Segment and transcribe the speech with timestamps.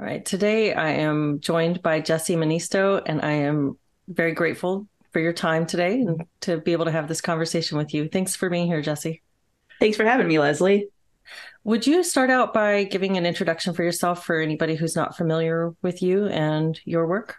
[0.00, 0.24] All right.
[0.24, 5.66] Today I am joined by Jessie Mannisto, and I am very grateful for your time
[5.66, 8.08] today and to be able to have this conversation with you.
[8.08, 9.20] Thanks for being here, Jessie.
[9.78, 10.88] Thanks for having me, Leslie.
[11.64, 15.74] Would you start out by giving an introduction for yourself for anybody who's not familiar
[15.82, 17.36] with you and your work?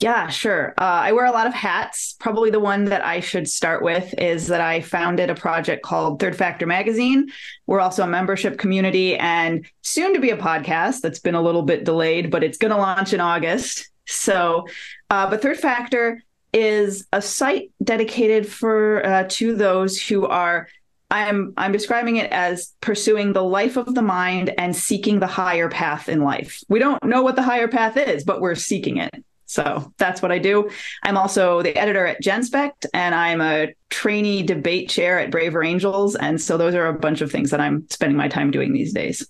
[0.00, 0.74] Yeah, sure.
[0.78, 2.14] Uh, I wear a lot of hats.
[2.20, 6.20] Probably the one that I should start with is that I founded a project called
[6.20, 7.26] Third Factor Magazine.
[7.66, 11.62] We're also a membership community and soon to be a podcast that's been a little
[11.62, 13.90] bit delayed, but it's going to launch in August.
[14.06, 14.66] So,
[15.10, 16.22] uh, but Third Factor
[16.52, 20.68] is a site dedicated for uh, to those who are
[21.10, 25.68] I'm I'm describing it as pursuing the life of the mind and seeking the higher
[25.68, 26.62] path in life.
[26.68, 29.24] We don't know what the higher path is, but we're seeking it.
[29.48, 30.68] So that's what I do.
[31.02, 36.16] I'm also the editor at GenSpect, and I'm a trainee debate chair at Braver Angels.
[36.16, 38.92] And so those are a bunch of things that I'm spending my time doing these
[38.92, 39.26] days.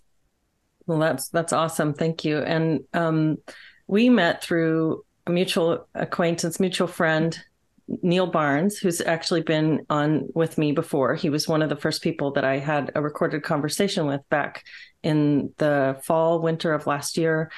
[0.86, 1.94] Well, that's that's awesome.
[1.94, 2.38] Thank you.
[2.38, 3.36] And um,
[3.86, 7.38] we met through a mutual acquaintance, mutual friend,
[8.02, 11.14] Neil Barnes, who's actually been on with me before.
[11.14, 14.64] He was one of the first people that I had a recorded conversation with back
[15.04, 17.52] in the fall, winter of last year.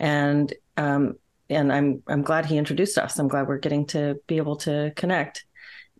[0.00, 1.14] And um,
[1.50, 3.18] and I'm I'm glad he introduced us.
[3.18, 5.44] I'm glad we're getting to be able to connect.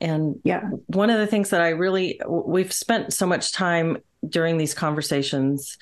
[0.00, 4.56] And yeah, one of the things that I really we've spent so much time during
[4.56, 5.76] these conversations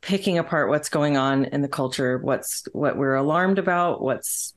[0.00, 4.54] picking apart what's going on in the culture, what's what we're alarmed about, what's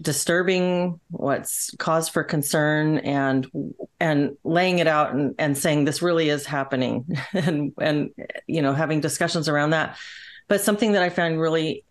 [0.00, 3.46] disturbing, what's cause for concern, and
[4.00, 8.10] and laying it out and, and saying this really is happening, and and
[8.46, 9.96] you know having discussions around that.
[10.48, 11.84] But something that I found really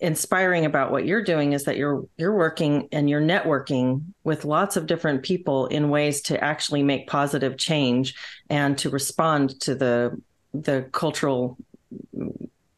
[0.00, 4.76] inspiring about what you're doing is that you're you're working and you're networking with lots
[4.76, 8.14] of different people in ways to actually make positive change
[8.48, 10.18] and to respond to the
[10.54, 11.58] the cultural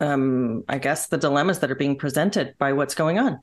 [0.00, 3.38] um i guess the dilemmas that are being presented by what's going on.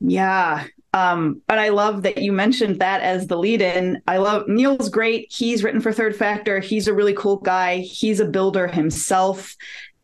[0.00, 0.64] Yeah.
[0.92, 4.90] Um but i love that you mentioned that as the lead in i love neil's
[4.90, 5.32] great.
[5.32, 6.60] He's written for third factor.
[6.60, 7.78] He's a really cool guy.
[7.78, 9.56] He's a builder himself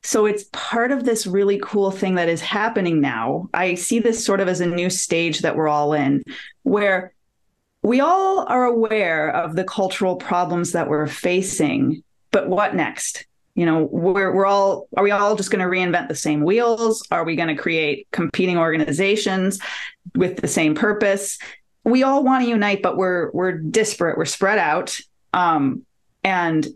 [0.03, 3.49] so it's part of this really cool thing that is happening now.
[3.53, 6.23] I see this sort of as a new stage that we're all in,
[6.63, 7.13] where
[7.83, 13.27] we all are aware of the cultural problems that we're facing, but what next?
[13.55, 17.03] You know, we're we're all are we all just going to reinvent the same wheels?
[17.11, 19.59] Are we going to create competing organizations
[20.15, 21.39] with the same purpose?
[21.83, 24.17] We all want to unite, but we're we're disparate.
[24.17, 24.99] We're spread out.
[25.33, 25.85] Um,
[26.23, 26.67] and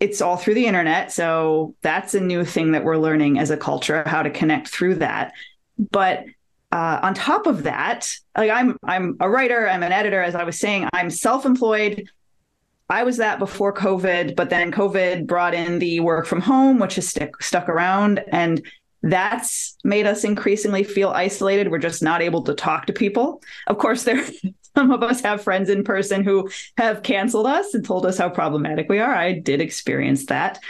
[0.00, 1.12] it's all through the internet.
[1.12, 4.96] So that's a new thing that we're learning as a culture, how to connect through
[4.96, 5.32] that.
[5.78, 6.24] But
[6.72, 10.44] uh, on top of that, like I'm I'm a writer, I'm an editor, as I
[10.44, 12.08] was saying, I'm self-employed.
[12.90, 16.96] I was that before COVID, but then COVID brought in the work from home, which
[16.96, 18.22] has stick, stuck around.
[18.28, 18.60] And
[19.02, 21.70] that's made us increasingly feel isolated.
[21.70, 23.42] We're just not able to talk to people.
[23.68, 24.22] Of course, there
[24.76, 28.28] some of us have friends in person who have canceled us and told us how
[28.28, 29.14] problematic we are.
[29.14, 30.60] I did experience that.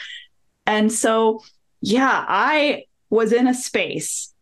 [0.67, 1.43] And so,
[1.81, 4.33] yeah, I was in a space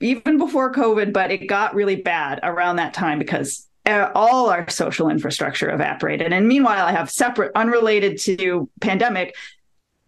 [0.00, 5.10] even before COVID, but it got really bad around that time because all our social
[5.10, 6.32] infrastructure evaporated.
[6.32, 9.34] And meanwhile, I have separate, unrelated to pandemic,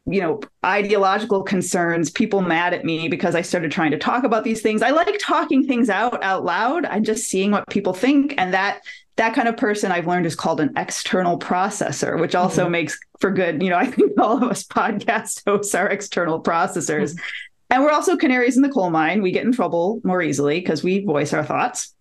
[0.07, 4.43] you know ideological concerns people mad at me because i started trying to talk about
[4.43, 4.83] these things.
[4.83, 6.85] I like talking things out out loud.
[6.87, 8.35] I'm just seeing what people think.
[8.37, 8.81] And that
[9.17, 12.73] that kind of person i've learned is called an external processor which also mm-hmm.
[12.73, 13.63] makes for good.
[13.63, 17.15] You know i think all of us podcast hosts are external processors.
[17.15, 17.25] Mm-hmm.
[17.71, 19.23] and we're also canaries in the coal mine.
[19.23, 21.95] We get in trouble more easily because we voice our thoughts.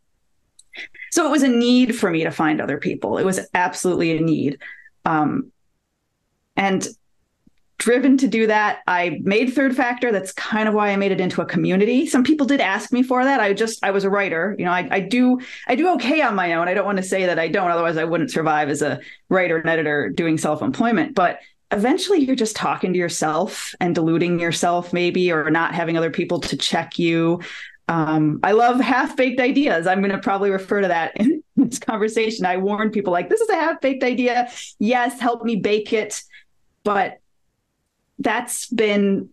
[1.12, 3.18] So it was a need for me to find other people.
[3.18, 4.60] It was absolutely a need.
[5.04, 5.52] Um,
[6.56, 6.88] and
[7.82, 8.82] driven to do that.
[8.86, 10.12] I made Third Factor.
[10.12, 12.06] That's kind of why I made it into a community.
[12.06, 13.40] Some people did ask me for that.
[13.40, 14.56] I just I was a writer.
[14.60, 16.68] You know, I, I do I do okay on my own.
[16.68, 19.00] I don't want to say that I don't, otherwise I wouldn't survive as a
[19.30, 21.16] writer and editor doing self-employment.
[21.16, 21.40] But
[21.72, 26.40] eventually you're just talking to yourself and deluding yourself maybe or not having other people
[26.42, 27.42] to check you.
[27.88, 29.88] Um, I love half-baked ideas.
[29.88, 32.46] I'm going to probably refer to that in this conversation.
[32.46, 34.52] I warn people like this is a half-baked idea.
[34.78, 36.22] Yes, help me bake it.
[36.84, 37.21] But
[38.22, 39.30] that's been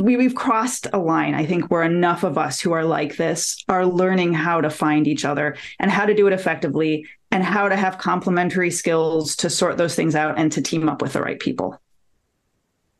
[0.00, 3.62] we, we've crossed a line i think where enough of us who are like this
[3.68, 7.68] are learning how to find each other and how to do it effectively and how
[7.68, 11.20] to have complementary skills to sort those things out and to team up with the
[11.20, 11.80] right people.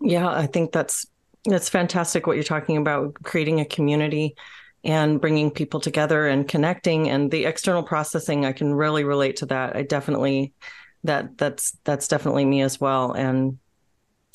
[0.01, 1.07] Yeah i think that's
[1.47, 4.35] that's fantastic what you're talking about creating a community
[4.83, 9.47] and bringing people together and connecting and the external processing i can really relate to
[9.47, 9.77] that.
[9.77, 10.53] I definitely
[11.05, 13.13] that that's that's definitely me as well.
[13.13, 13.59] And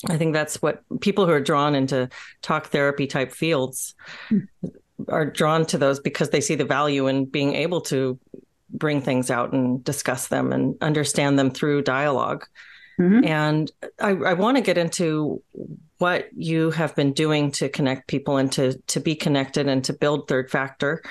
[0.08, 2.08] I think that's what people who are drawn into
[2.42, 3.94] talk therapy type fields
[4.28, 4.66] mm-hmm.
[5.08, 8.18] are drawn to those because they see the value in being able to
[8.68, 12.44] bring things out and discuss them and understand them through dialog
[13.00, 13.24] mm-hmm.
[13.24, 13.70] And
[14.00, 15.42] I, I want to get into
[15.98, 19.92] what you have been doing to connect people and to to be connected and to
[19.94, 21.02] build third factor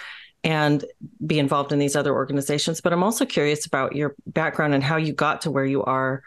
[0.44, 0.86] and
[1.26, 2.80] be involved in these other organizations.
[2.80, 6.22] But I'm also curious about your background and how you got to where you are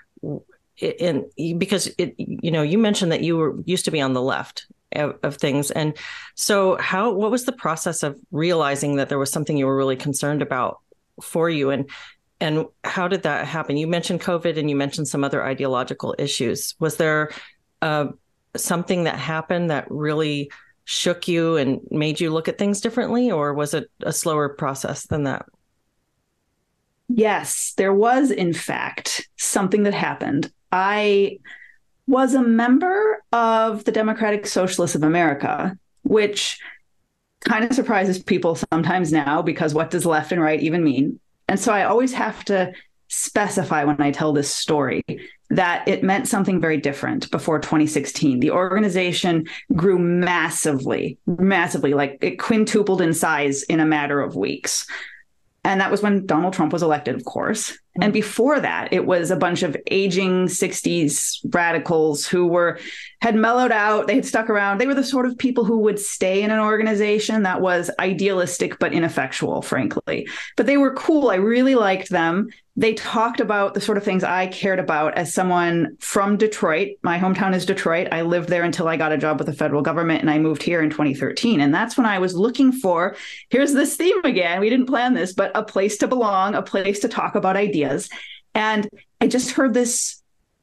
[0.80, 1.28] in
[1.58, 4.66] because it you know you mentioned that you were used to be on the left
[4.92, 5.70] of, of, things.
[5.70, 5.96] And
[6.34, 9.96] so how what was the process of realizing that there was something you were really
[9.96, 10.80] concerned about
[11.20, 11.70] for you?
[11.70, 11.90] And
[12.40, 13.76] and how did that happen?
[13.76, 16.74] You mentioned covid and you mentioned some other ideological issues.
[16.78, 17.30] Was there
[17.82, 18.08] uh,
[18.56, 20.50] something that happened that really
[20.84, 25.06] shook you and made you look at things differently or was it a slower process
[25.06, 25.44] than that?
[27.08, 30.52] Yes, there was, in fact, something that happened.
[30.72, 31.38] I
[32.06, 36.58] was a member of the Democratic Socialists of America, which
[37.44, 41.20] kind of surprises people sometimes now because what does left and right even mean?
[41.48, 42.72] And so I always have to
[43.08, 45.02] specify when I tell this story
[45.50, 48.40] that it meant something very different before 2016.
[48.40, 54.86] The organization grew massively, massively, like it quintupled in size in a matter of weeks.
[55.68, 57.72] And that was when Donald Trump was elected, of course.
[57.72, 58.04] Mm-hmm.
[58.04, 62.78] And before that, it was a bunch of aging 60s radicals who were
[63.20, 64.78] had mellowed out, they had stuck around.
[64.78, 68.78] They were the sort of people who would stay in an organization that was idealistic
[68.78, 70.26] but ineffectual, frankly.
[70.56, 71.28] But they were cool.
[71.28, 72.48] I really liked them
[72.78, 76.90] they talked about the sort of things I cared about as someone from Detroit.
[77.02, 78.06] My hometown is Detroit.
[78.12, 80.62] I lived there until I got a job with the federal government and I moved
[80.62, 81.60] here in 2013.
[81.60, 83.16] And that's when I was looking for
[83.50, 84.60] here's this theme again.
[84.60, 88.08] We didn't plan this, but a place to belong, a place to talk about ideas.
[88.54, 88.88] And
[89.20, 90.22] I just heard this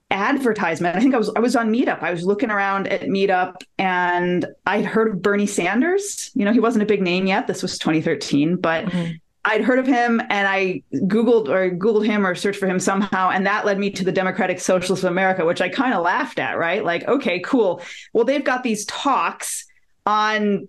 [0.09, 0.95] advertisement.
[0.95, 2.01] I think I was I was on Meetup.
[2.01, 6.31] I was looking around at Meetup and I'd heard of Bernie Sanders.
[6.33, 7.47] You know, he wasn't a big name yet.
[7.47, 9.11] This was 2013, but mm-hmm.
[9.45, 13.29] I'd heard of him and I Googled or Googled him or searched for him somehow.
[13.29, 16.39] And that led me to the Democratic Socialists of America, which I kind of laughed
[16.39, 16.83] at, right?
[16.83, 17.81] Like, okay, cool.
[18.11, 19.65] Well, they've got these talks
[20.05, 20.67] on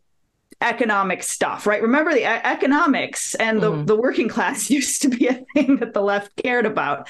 [0.60, 1.80] economic stuff, right?
[1.80, 3.86] Remember the economics and the, mm-hmm.
[3.86, 7.08] the working class used to be a thing that the left cared about.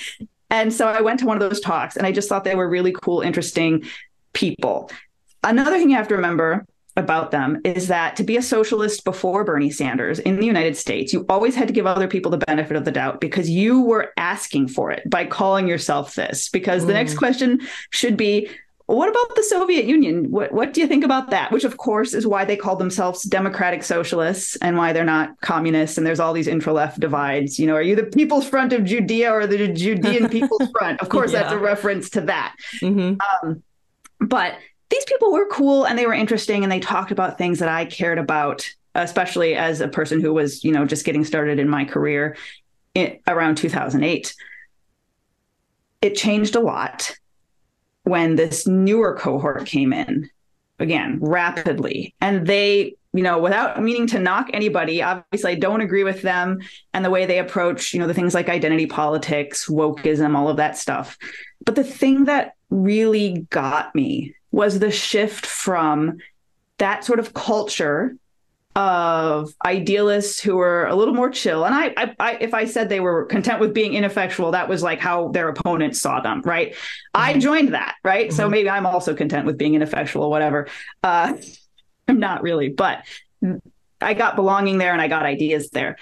[0.51, 2.69] And so I went to one of those talks and I just thought they were
[2.69, 3.85] really cool, interesting
[4.33, 4.91] people.
[5.43, 6.65] Another thing you have to remember
[6.97, 11.13] about them is that to be a socialist before Bernie Sanders in the United States,
[11.13, 14.13] you always had to give other people the benefit of the doubt because you were
[14.17, 16.49] asking for it by calling yourself this.
[16.49, 16.87] Because mm.
[16.89, 17.19] the next mm.
[17.19, 17.61] question
[17.91, 18.49] should be,
[18.87, 20.31] what about the Soviet Union?
[20.31, 21.51] What, what do you think about that?
[21.51, 25.99] Which, of course, is why they call themselves democratic socialists and why they're not communists.
[25.99, 27.59] And there's all these intra left divides.
[27.59, 31.01] You know, are you the People's Front of Judea or the Judean People's Front?
[31.01, 31.43] Of course, yeah.
[31.43, 32.55] that's a reference to that.
[32.81, 33.17] Mm-hmm.
[33.49, 33.63] Um,
[34.21, 34.55] but
[34.89, 37.85] these people were cool and they were interesting and they talked about things that I
[37.87, 41.85] cared about, especially as a person who was, you know, just getting started in my
[41.85, 42.37] career
[42.95, 44.35] in, around 2008.
[46.03, 47.17] It changed a lot
[48.05, 50.31] when this newer cohort came in
[50.79, 56.05] again rapidly and they you know without meaning to knock anybody obviously i don't agree
[56.05, 56.61] with them
[56.93, 60.59] and the way they approach you know the things like identity politics wokeism all of
[60.59, 61.17] that stuff
[61.65, 66.17] but the thing that really got me was the shift from
[66.79, 68.17] that sort of culture
[68.75, 71.67] of idealists who were a little more chill.
[71.67, 74.83] And I, I, I, if I said they were content with being ineffectual, that was
[74.83, 76.73] like how their opponents saw them, right?
[76.73, 76.77] Mm-hmm.
[77.15, 78.29] I joined that, right?
[78.29, 78.37] Mm-hmm.
[78.37, 80.69] So maybe I'm also content with being ineffectual, whatever.
[81.03, 81.35] Uh,
[82.09, 83.05] I'm not really, but
[84.01, 85.99] I got belonging there and I got ideas there.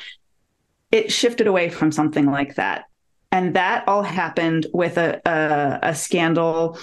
[0.93, 2.85] It shifted away from something like that,
[3.33, 6.79] and that all happened with a, a, a scandal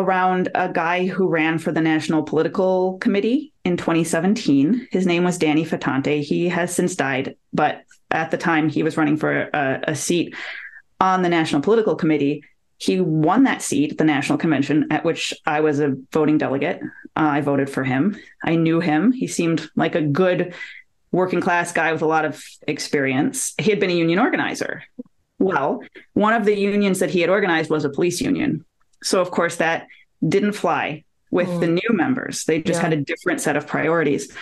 [0.00, 4.88] around a guy who ran for the National Political Committee in 2017.
[4.90, 6.22] His name was Danny Fetonte.
[6.22, 10.34] He has since died, but at the time he was running for a, a seat
[11.00, 12.44] on the National Political Committee.
[12.78, 16.80] He won that seat at the National Convention, at which I was a voting delegate.
[17.16, 18.18] Uh, I voted for him.
[18.44, 19.12] I knew him.
[19.12, 20.54] He seemed like a good
[21.10, 23.54] working class guy with a lot of experience.
[23.58, 24.82] He had been a union organizer.
[25.38, 28.64] Well, one of the unions that he had organized was a police union.
[29.06, 29.86] So, of course, that
[30.26, 31.60] didn't fly with mm.
[31.60, 32.44] the new members.
[32.44, 32.88] They just yeah.
[32.88, 34.34] had a different set of priorities.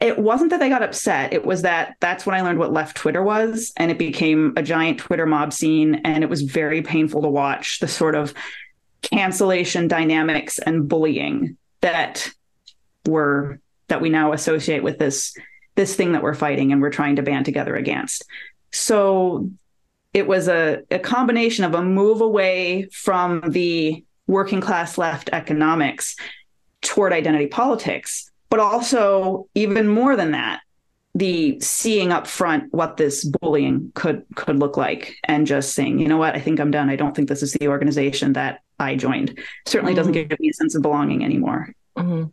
[0.00, 1.34] It wasn't that they got upset.
[1.34, 3.72] It was that that's when I learned what left Twitter was.
[3.76, 5.96] And it became a giant Twitter mob scene.
[6.04, 8.32] And it was very painful to watch the sort of
[9.02, 12.30] cancellation dynamics and bullying that
[13.06, 15.36] were that we now associate with this
[15.74, 18.24] this thing that we're fighting and we're trying to band together against.
[18.70, 19.50] So
[20.14, 26.16] it was a, a combination of a move away from the working class left economics
[26.80, 30.60] toward identity politics, but also even more than that,
[31.14, 36.08] the seeing up front what this bullying could could look like and just saying, you
[36.08, 36.88] know what, I think I'm done.
[36.88, 39.38] I don't think this is the organization that I joined.
[39.66, 39.96] Certainly mm-hmm.
[39.98, 41.74] doesn't give me a sense of belonging anymore.
[41.96, 42.24] Mm-hmm.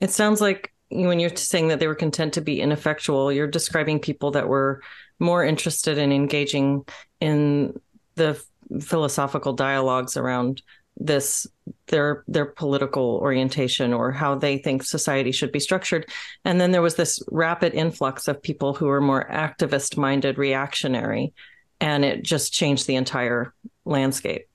[0.00, 3.98] It sounds like when you're saying that they were content to be ineffectual, you're describing
[3.98, 4.82] people that were
[5.18, 6.84] more interested in engaging
[7.20, 7.78] in
[8.14, 8.42] the
[8.80, 10.62] philosophical dialogues around
[10.98, 11.46] this
[11.86, 16.06] their their political orientation or how they think society should be structured
[16.44, 21.32] and then there was this rapid influx of people who were more activist minded reactionary
[21.80, 24.48] and it just changed the entire landscape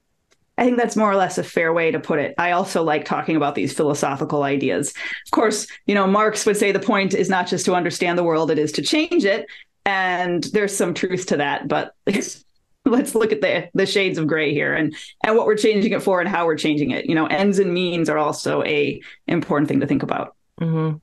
[0.57, 2.35] I think that's more or less a fair way to put it.
[2.37, 4.89] I also like talking about these philosophical ideas.
[5.25, 8.23] Of course, you know, Marx would say the point is not just to understand the
[8.23, 9.47] world, it is to change it.
[9.85, 11.93] And there's some truth to that, but
[12.85, 16.03] let's look at the the shades of gray here and and what we're changing it
[16.03, 17.05] for and how we're changing it.
[17.05, 20.35] You know ends and means are also a important thing to think about.
[20.61, 20.97] Mm-hmm.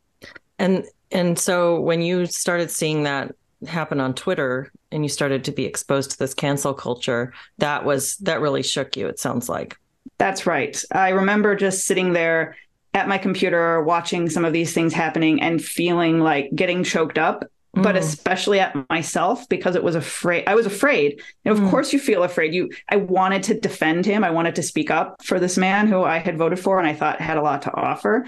[0.58, 3.34] and and so when you started seeing that
[3.66, 8.16] happen on twitter and you started to be exposed to this cancel culture that was
[8.18, 9.76] that really shook you it sounds like.
[10.18, 10.82] That's right.
[10.92, 12.56] I remember just sitting there
[12.94, 17.44] at my computer watching some of these things happening and feeling like getting choked up
[17.76, 17.82] mm.
[17.82, 21.20] but especially at myself because it was afraid I was afraid.
[21.44, 21.70] And of mm.
[21.70, 22.54] course you feel afraid.
[22.54, 24.24] You I wanted to defend him.
[24.24, 26.94] I wanted to speak up for this man who I had voted for and I
[26.94, 28.26] thought had a lot to offer.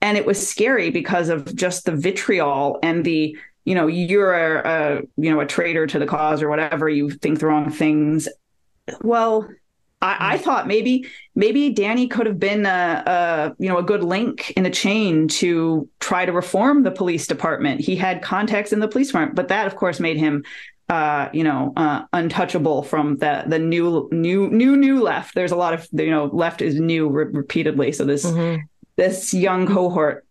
[0.00, 4.62] And it was scary because of just the vitriol and the you know you're a,
[4.64, 8.28] a you know a traitor to the cause or whatever you think the wrong things
[9.02, 9.48] well
[10.02, 14.02] I, I, thought maybe maybe Danny could have been a, a, you know a good
[14.02, 17.80] link in the chain to try to reform the police department.
[17.80, 20.44] He had contacts in the police department, but that of course made him
[20.88, 25.34] uh, you know uh, untouchable from the the new new new new left.
[25.34, 27.92] There's a lot of you know left is new re- repeatedly.
[27.92, 28.62] So this mm-hmm.
[28.96, 30.26] this young cohort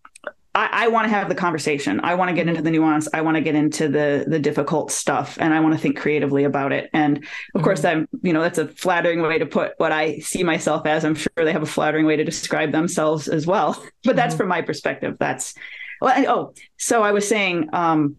[0.53, 2.01] I, I want to have the conversation.
[2.03, 3.07] I want to get into the nuance.
[3.13, 6.43] I want to get into the the difficult stuff, and I want to think creatively
[6.43, 6.89] about it.
[6.93, 7.63] And of mm-hmm.
[7.63, 11.05] course, I'm you know that's a flattering way to put what I see myself as.
[11.05, 13.73] I'm sure they have a flattering way to describe themselves as well.
[14.03, 14.17] But mm-hmm.
[14.17, 15.17] that's from my perspective.
[15.19, 15.53] That's
[16.01, 16.25] well.
[16.27, 18.17] Oh, so I was saying um,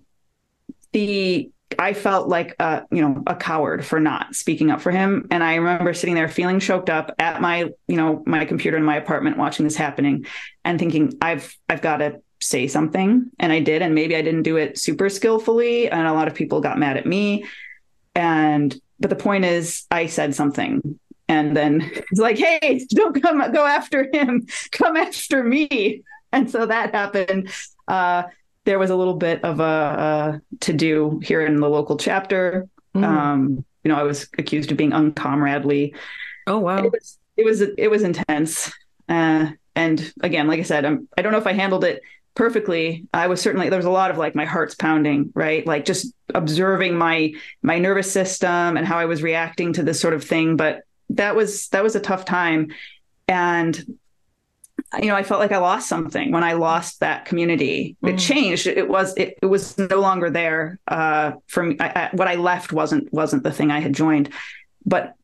[0.93, 5.27] the I felt like a, you know a coward for not speaking up for him,
[5.31, 8.85] and I remember sitting there feeling choked up at my you know my computer in
[8.85, 10.27] my apartment watching this happening,
[10.65, 14.43] and thinking I've I've got to say something, and I did, and maybe I didn't
[14.43, 17.45] do it super skillfully, and a lot of people got mad at me,
[18.15, 20.99] and but the point is I said something,
[21.29, 26.03] and then it's like hey don't come go after him, come after me,
[26.33, 27.51] and so that happened.
[27.89, 28.25] Uh,
[28.65, 32.69] there was a little bit of a, a to do here in the local chapter.
[32.95, 33.05] Mm.
[33.05, 35.95] Um, you know, I was accused of being uncomradely.
[36.47, 36.85] Oh wow!
[36.85, 38.73] It was it was, it was intense.
[39.09, 42.03] Uh, and again, like I said, I'm, I don't know if I handled it
[42.35, 43.07] perfectly.
[43.13, 45.67] I was certainly there was a lot of like my heart's pounding, right?
[45.67, 50.15] Like just observing my my nervous system and how I was reacting to this sort
[50.15, 50.57] of thing.
[50.57, 52.73] But that was that was a tough time,
[53.29, 53.83] and
[55.01, 57.97] you know, I felt like I lost something when I lost that community.
[58.03, 58.11] Mm.
[58.11, 58.67] It changed.
[58.67, 61.77] It was it, it was no longer there uh, for me.
[61.81, 64.31] I, I, what I left wasn't wasn't the thing I had joined,
[64.85, 65.15] but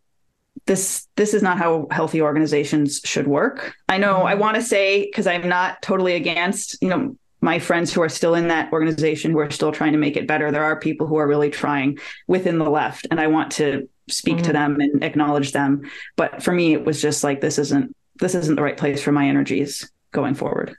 [0.66, 3.74] this this is not how healthy organizations should work.
[3.88, 4.26] I know mm.
[4.26, 8.08] I want to say because I'm not totally against you know my friends who are
[8.08, 10.50] still in that organization who are still trying to make it better.
[10.50, 14.38] There are people who are really trying within the left, and I want to speak
[14.38, 14.44] mm.
[14.44, 15.82] to them and acknowledge them.
[16.16, 19.12] But for me, it was just like this isn't this isn't the right place for
[19.12, 20.76] my energies going forward.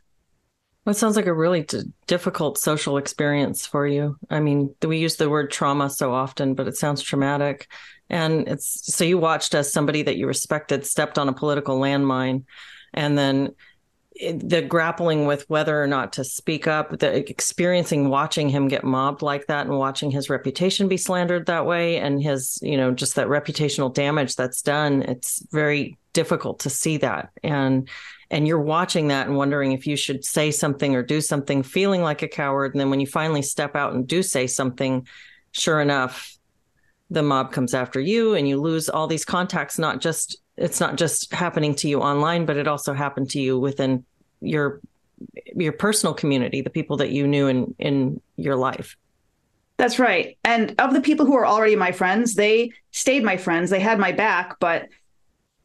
[0.85, 4.17] It sounds like a really d- difficult social experience for you.
[4.29, 7.67] I mean, we use the word trauma so often, but it sounds traumatic.
[8.09, 12.45] And it's so you watched as somebody that you respected stepped on a political landmine
[12.93, 13.53] and then
[14.19, 19.21] the grappling with whether or not to speak up, the experiencing watching him get mobbed
[19.21, 23.15] like that and watching his reputation be slandered that way and his, you know, just
[23.15, 27.29] that reputational damage that's done, it's very difficult to see that.
[27.43, 27.87] And
[28.31, 32.03] and you're watching that and wondering if you should say something or do something, feeling
[32.03, 32.73] like a coward.
[32.73, 35.07] And then when you finally step out and do say something,
[35.51, 36.37] sure enough,
[37.09, 40.97] the mob comes after you and you lose all these contacts, not just it's not
[40.97, 44.03] just happening to you online, but it also happened to you within
[44.41, 44.81] your
[45.55, 48.95] your personal community, the people that you knew in in your life.
[49.77, 50.37] That's right.
[50.43, 53.69] And of the people who are already my friends, they stayed my friends.
[53.69, 54.89] They had my back, but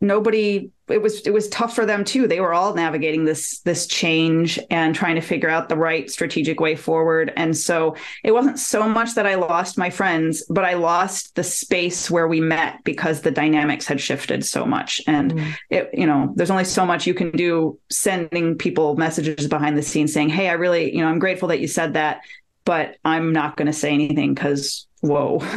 [0.00, 2.28] nobody it was it was tough for them too.
[2.28, 6.60] They were all navigating this this change and trying to figure out the right strategic
[6.60, 7.32] way forward.
[7.36, 11.44] And so it wasn't so much that I lost my friends, but I lost the
[11.44, 15.00] space where we met because the dynamics had shifted so much.
[15.06, 15.54] And mm.
[15.70, 19.82] it, you know, there's only so much you can do sending people messages behind the
[19.82, 22.20] scenes saying, "Hey, I really, you know, I'm grateful that you said that,
[22.66, 25.42] but I'm not going to say anything because whoa."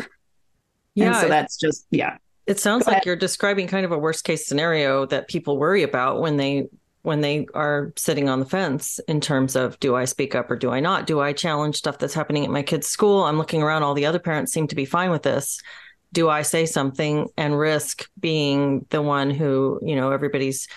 [0.96, 2.17] Yeah, and so that's just yeah
[2.48, 6.22] it sounds like you're describing kind of a worst case scenario that people worry about
[6.22, 6.68] when they
[7.04, 10.56] when they are sitting on the fence in terms of do I speak up or
[10.56, 11.08] do I not?
[11.08, 13.24] Do I challenge stuff that's happening at my kid's school?
[13.24, 15.62] I'm looking around, all the other parents seem to be fine with this.
[16.12, 20.68] Do I say something and risk being the one who, you know, everybody's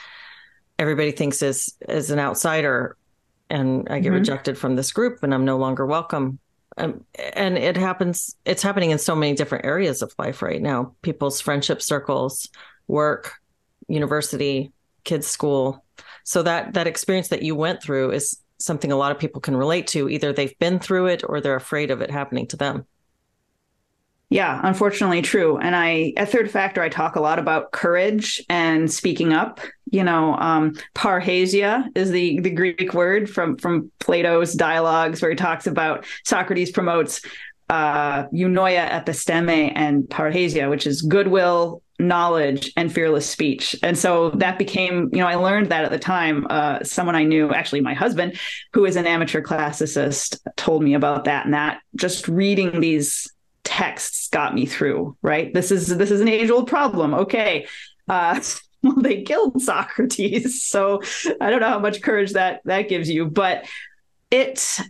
[0.78, 2.96] everybody thinks is is an outsider
[3.48, 4.16] and I get mm-hmm.
[4.16, 6.38] rejected from this group and I'm no longer welcome?
[6.80, 10.94] Um, and it happens it's happening in so many different areas of life right now.
[11.02, 12.48] People's friendship circles
[12.88, 13.34] work
[13.88, 14.72] university
[15.04, 15.84] kids school.
[16.24, 19.56] So that that experience that you went through is something a lot of people can
[19.56, 20.08] relate to.
[20.08, 22.86] Either they've been through it or they're afraid of it happening to them
[24.30, 25.58] yeah, unfortunately true.
[25.58, 29.60] And I at Third Factor I talk a lot about courage and speaking up.
[29.90, 35.36] You know, um, parrhesia is the the Greek word from from Plato's dialogues where he
[35.36, 37.20] talks about Socrates promotes
[37.70, 43.74] uh, eunoia episteme and parrhesia, which is goodwill, knowledge, and fearless speech.
[43.82, 46.46] And so that became, you know, I learned that at the time.
[46.50, 48.38] Uh, someone I knew, actually my husband,
[48.72, 51.46] who is an amateur classicist, told me about that.
[51.46, 53.32] And that just reading these
[53.80, 55.52] texts got me through right?
[55.54, 57.14] This is this is an age old problem.
[57.14, 57.66] Okay
[58.10, 58.40] uh
[58.82, 61.00] well they killed socrates so
[61.40, 63.66] i don't know how much courage that that gives you but
[64.30, 64.80] it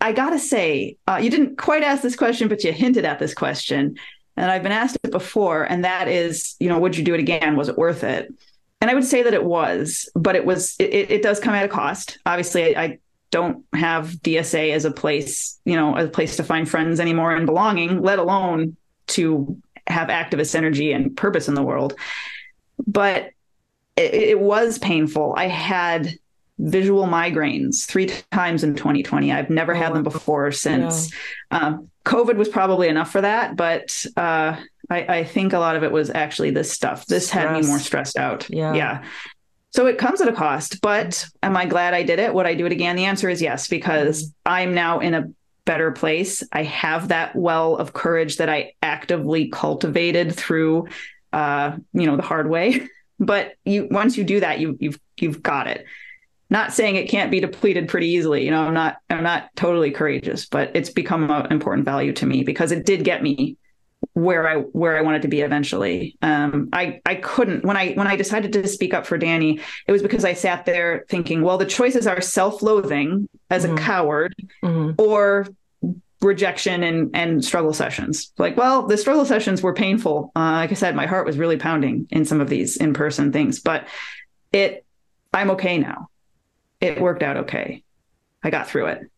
[0.00, 3.34] i gotta say uh, you didn't quite ask this question but you hinted at this
[3.34, 3.94] question
[4.36, 7.20] and i've been asked it before and that is you know would you do it
[7.20, 7.56] again?
[7.56, 8.32] Was it worth it?
[8.80, 11.64] And i would say that it was but it was it, it does come at
[11.64, 12.18] a cost.
[12.26, 12.98] Obviously I,
[13.34, 17.46] don't have DSA as a place, you know, a place to find friends anymore and
[17.46, 18.76] belonging, let alone
[19.08, 21.96] to have activist energy and purpose in the world.
[22.86, 23.30] But
[23.96, 25.34] it, it was painful.
[25.36, 26.14] I had
[26.60, 29.32] visual migraines three times in 2020.
[29.32, 31.10] I've never oh, had them before since.
[31.50, 31.58] Yeah.
[31.58, 34.56] Um, COVID was probably enough for that, but uh,
[34.90, 37.06] I, I, think a lot of it was actually this stuff.
[37.06, 37.48] This Stress.
[37.48, 38.48] had me more stressed out.
[38.48, 38.74] Yeah.
[38.74, 39.04] Yeah.
[39.74, 42.32] So it comes at a cost, but am I glad I did it?
[42.32, 42.94] Would I do it again?
[42.94, 45.24] The answer is yes, because I'm now in a
[45.64, 46.44] better place.
[46.52, 50.86] I have that well of courage that I actively cultivated through,
[51.32, 52.88] uh, you know, the hard way.
[53.20, 55.86] But you once you do that, you you've you've got it.
[56.50, 58.44] Not saying it can't be depleted pretty easily.
[58.44, 62.26] You know, I'm not I'm not totally courageous, but it's become an important value to
[62.26, 63.56] me because it did get me
[64.12, 66.16] where I where I wanted to be eventually.
[66.22, 69.92] Um, I I couldn't when I when I decided to speak up for Danny, it
[69.92, 73.76] was because I sat there thinking, well, the choices are self-loathing as mm-hmm.
[73.76, 74.92] a coward, mm-hmm.
[74.98, 75.46] or
[76.20, 78.32] rejection and and struggle sessions.
[78.38, 80.32] Like, well, the struggle sessions were painful.
[80.36, 83.32] Uh, like I said, my heart was really pounding in some of these in person
[83.32, 83.86] things, but
[84.52, 84.84] it
[85.32, 86.08] I'm okay now.
[86.80, 87.82] It worked out okay.
[88.42, 89.10] I got through it.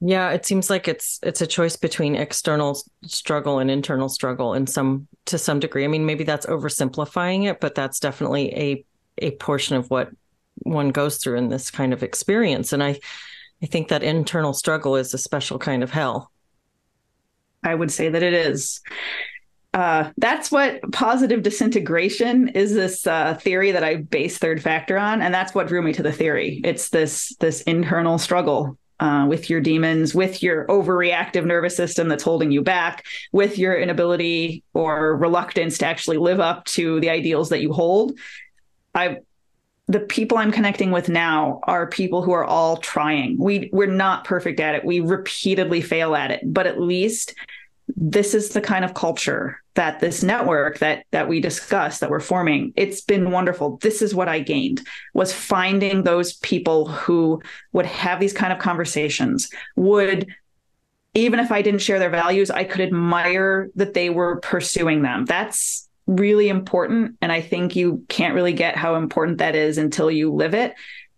[0.00, 4.66] Yeah, it seems like it's it's a choice between external struggle and internal struggle in
[4.66, 5.84] some to some degree.
[5.84, 8.84] I mean, maybe that's oversimplifying it, but that's definitely a
[9.18, 10.10] a portion of what
[10.56, 12.74] one goes through in this kind of experience.
[12.74, 13.00] And I
[13.62, 16.30] I think that internal struggle is a special kind of hell.
[17.64, 18.80] I would say that it is.
[19.72, 22.74] Uh, that's what positive disintegration is.
[22.74, 26.02] This uh, theory that I base third factor on, and that's what drew me to
[26.02, 26.60] the theory.
[26.64, 32.22] It's this this internal struggle uh, with your demons, with your overreactive nervous system that's
[32.22, 37.50] holding you back, with your inability or reluctance to actually live up to the ideals
[37.50, 38.18] that you hold.
[38.94, 39.18] I
[39.88, 43.38] the people I'm connecting with now are people who are all trying.
[43.38, 44.84] We we're not perfect at it.
[44.84, 47.34] We repeatedly fail at it, but at least
[47.94, 52.20] this is the kind of culture that this network that that we discussed that we're
[52.20, 53.76] forming it's been wonderful.
[53.78, 54.82] This is what i gained
[55.14, 57.40] was finding those people who
[57.72, 60.26] would have these kind of conversations would
[61.14, 65.24] even if i didn't share their values i could admire that they were pursuing them.
[65.24, 70.08] That's really important and i think you can't really get how important that is until
[70.08, 70.74] you live it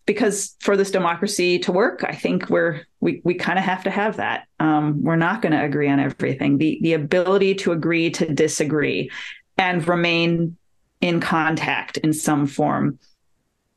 [0.08, 3.90] because for this democracy to work, I think we're we we kind of have to
[3.90, 4.48] have that.
[4.58, 6.56] Um, we're not going to agree on everything.
[6.56, 9.10] The the ability to agree to disagree
[9.58, 10.56] and remain
[11.02, 12.98] in contact in some form.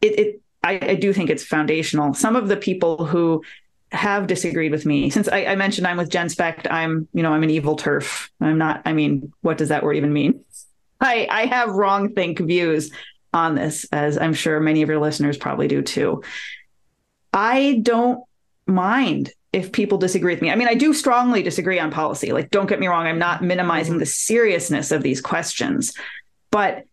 [0.01, 2.13] It, it I, I do think it's foundational.
[2.13, 3.43] Some of the people who
[3.91, 6.65] have disagreed with me since I, I, mentioned I'm with GenSpect.
[6.71, 8.29] I'm, you know, I'm an evil TERF.
[8.39, 10.45] I'm not, I mean, what does that word even mean?
[11.01, 12.89] I, I have wrong think views
[13.33, 16.23] on this, as I'm sure many of your listeners probably do too.
[17.33, 18.23] I don't
[18.65, 20.49] mind if people disagree with me.
[20.49, 22.31] I mean, I do strongly disagree on policy.
[22.31, 25.93] Like, don't get me wrong, I'm not minimizing the seriousness of these questions,
[26.51, 26.83] but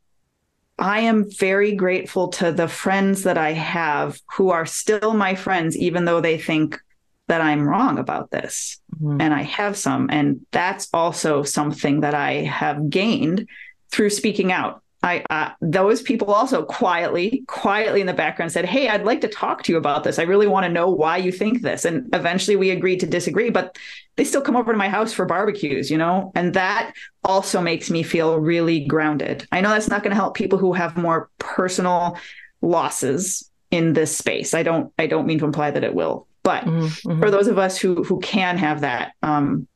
[0.78, 5.76] I am very grateful to the friends that I have who are still my friends,
[5.76, 6.80] even though they think
[7.26, 8.80] that I'm wrong about this.
[8.94, 9.20] Mm-hmm.
[9.20, 10.08] And I have some.
[10.10, 13.48] And that's also something that I have gained
[13.90, 14.82] through speaking out.
[15.02, 19.28] I uh, those people also quietly, quietly in the background said, "Hey, I'd like to
[19.28, 20.18] talk to you about this.
[20.18, 23.50] I really want to know why you think this." And eventually, we agreed to disagree,
[23.50, 23.78] but
[24.16, 27.90] they still come over to my house for barbecues, you know, and that also makes
[27.90, 29.46] me feel really grounded.
[29.52, 32.18] I know that's not going to help people who have more personal
[32.60, 34.52] losses in this space.
[34.52, 37.20] I don't, I don't mean to imply that it will, but mm-hmm.
[37.20, 39.68] for those of us who who can have that, um,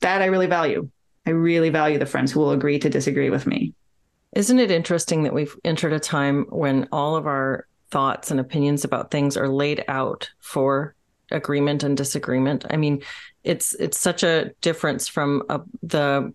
[0.00, 0.90] that I really value.
[1.26, 3.72] I really value the friends who will agree to disagree with me.
[4.34, 8.84] Isn't it interesting that we've entered a time when all of our thoughts and opinions
[8.84, 10.94] about things are laid out for
[11.30, 12.64] agreement and disagreement?
[12.68, 13.02] I mean,
[13.44, 16.32] it's it's such a difference from uh, the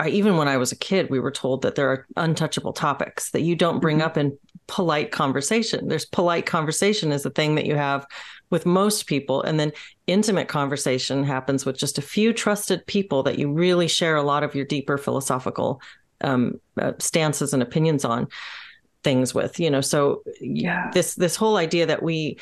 [0.00, 3.30] I, even when I was a kid, we were told that there are untouchable topics
[3.32, 4.06] that you don't bring mm-hmm.
[4.06, 5.88] up in polite conversation.
[5.88, 8.06] There's polite conversation is the thing that you have
[8.48, 9.72] with most people, and then
[10.06, 14.44] intimate conversation happens with just a few trusted people that you really share a lot
[14.44, 15.80] of your deeper philosophical
[16.22, 18.28] um, uh, stances and opinions on
[19.04, 20.90] things with you know so yeah.
[20.92, 22.36] this this whole idea that we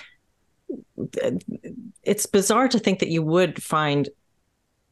[2.02, 4.08] it's bizarre to think that you would find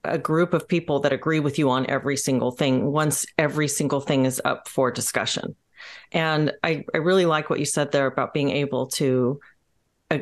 [0.04, 4.00] a group of people that agree with you on every single thing once every single
[4.00, 5.54] thing is up for discussion.
[6.12, 9.40] And i i really like what you said there about being able to
[10.10, 10.18] uh,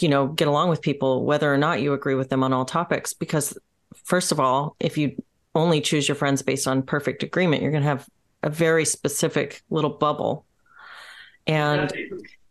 [0.00, 2.64] you know get along with people whether or not you agree with them on all
[2.64, 3.56] topics because
[4.04, 5.14] first of all if you
[5.56, 8.08] only choose your friends based on perfect agreement, you're going to have
[8.42, 10.44] a very specific little bubble.
[11.46, 11.92] And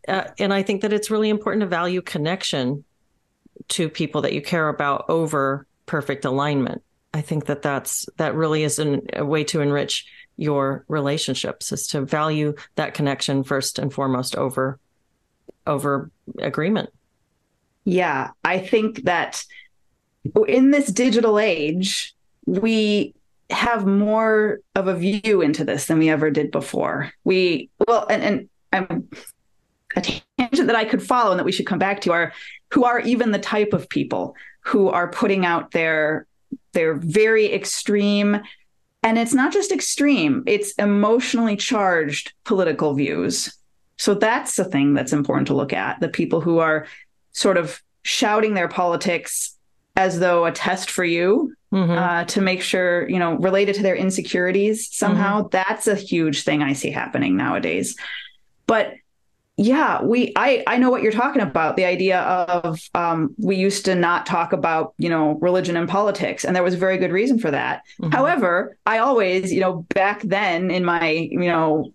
[0.08, 2.84] uh, and I think that it's really important to value connection
[3.68, 6.82] to people that you care about over perfect alignment.
[7.12, 11.86] I think that that's that really is an, a way to enrich your relationships is
[11.88, 14.78] to value that connection first and foremost over
[15.66, 16.90] over agreement.
[17.84, 19.44] Yeah, I think that
[20.46, 22.15] in this digital age,
[22.46, 23.14] we
[23.50, 27.12] have more of a view into this than we ever did before.
[27.24, 29.08] We well, and and I'm
[29.96, 32.32] a tangent that I could follow and that we should come back to are
[32.72, 36.26] who are even the type of people who are putting out their
[36.72, 38.40] their very extreme
[39.02, 43.56] and it's not just extreme it's emotionally charged political views
[43.96, 46.86] so that's the thing that's important to look at the people who are
[47.32, 49.56] sort of shouting their politics
[49.96, 51.92] as though a test for you mm-hmm.
[51.92, 55.40] uh, to make sure, you know, related to their insecurities somehow.
[55.40, 55.48] Mm-hmm.
[55.52, 57.96] That's a huge thing I see happening nowadays.
[58.66, 58.94] But
[59.58, 61.76] yeah, we I I know what you're talking about.
[61.76, 66.44] The idea of um, we used to not talk about you know religion and politics,
[66.44, 67.82] and there was a very good reason for that.
[68.00, 68.12] Mm-hmm.
[68.12, 71.90] However, I always you know back then in my you know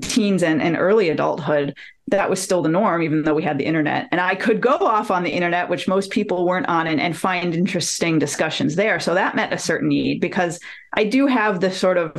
[0.00, 1.76] teens and, and early adulthood,
[2.08, 4.08] that was still the norm, even though we had the internet.
[4.12, 7.16] And I could go off on the internet, which most people weren't on, and, and
[7.16, 9.00] find interesting discussions there.
[9.00, 10.60] So that met a certain need because
[10.92, 12.16] I do have this sort of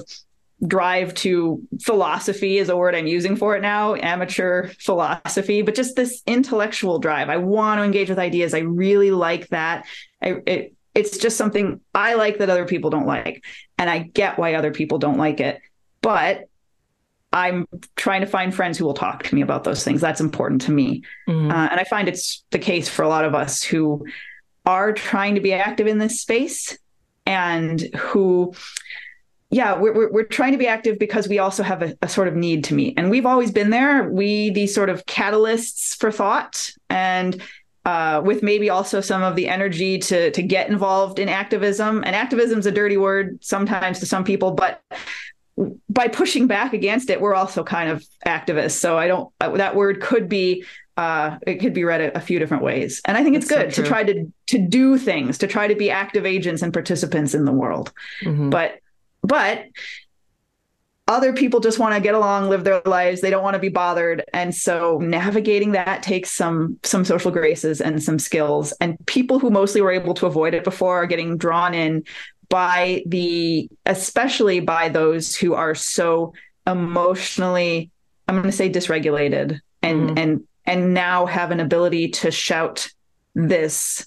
[0.65, 5.95] drive to philosophy is a word I'm using for it now, amateur philosophy, but just
[5.95, 7.29] this intellectual drive.
[7.29, 8.53] I want to engage with ideas.
[8.53, 9.85] I really like that.
[10.21, 13.45] I, it, it's just something I like that other people don't like.
[13.77, 15.61] And I get why other people don't like it.
[16.01, 16.49] But
[17.33, 20.01] I'm trying to find friends who will talk to me about those things.
[20.01, 21.03] That's important to me.
[21.27, 21.51] Mm-hmm.
[21.51, 24.05] Uh, and I find it's the case for a lot of us who
[24.65, 26.77] are trying to be active in this space
[27.25, 28.53] and who
[29.49, 32.35] yeah, we're, we're trying to be active because we also have a, a, sort of
[32.35, 32.95] need to meet.
[32.97, 34.09] And we've always been there.
[34.09, 37.41] We, these sort of catalysts for thought and
[37.85, 42.03] uh, with maybe also some of the energy to, to get involved in activism.
[42.05, 44.81] And activism is a dirty word sometimes to some people, but
[45.89, 48.77] by pushing back against it, we're also kind of activists.
[48.77, 50.65] So I don't, uh, that word could be
[50.97, 53.01] uh, it could be read a, a, few different ways.
[53.05, 55.67] And I think it's That's good so to try to to do things, to try
[55.67, 57.93] to be active agents and participants in the world.
[58.23, 58.49] Mm-hmm.
[58.49, 58.79] But
[59.21, 59.65] but
[61.07, 63.21] other people just want to get along, live their lives.
[63.21, 64.23] They don't want to be bothered.
[64.33, 68.73] And so navigating that takes some some social graces and some skills.
[68.81, 72.03] And people who mostly were able to avoid it before are getting drawn in
[72.49, 76.33] by the especially by those who are so
[76.65, 77.91] emotionally
[78.27, 80.17] I'm going to say dysregulated and mm-hmm.
[80.17, 82.89] and and now have an ability to shout
[83.33, 84.05] this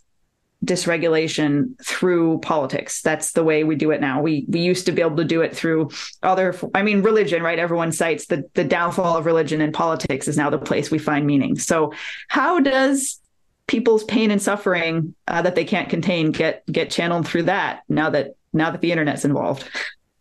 [0.65, 3.01] dysregulation through politics.
[3.01, 4.21] That's the way we do it now.
[4.21, 5.91] We we used to be able to do it through
[6.23, 7.59] other I mean religion, right?
[7.59, 11.27] Everyone cites the the downfall of religion and politics is now the place we find
[11.27, 11.59] meaning.
[11.59, 11.95] So
[12.29, 13.19] how does
[13.71, 18.11] people's pain and suffering uh, that they can't contain get get channeled through that now
[18.11, 19.71] that now that the internet's involved?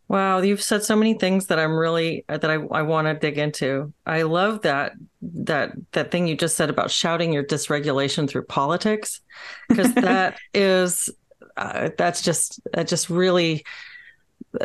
[0.07, 3.39] Wow, you've said so many things that I'm really that I, I want to dig
[3.39, 3.91] into.
[4.05, 9.19] I love that that that thing you just said about shouting your dysregulation through politics
[9.67, 11.09] because that is
[11.57, 13.65] uh, that's just that just really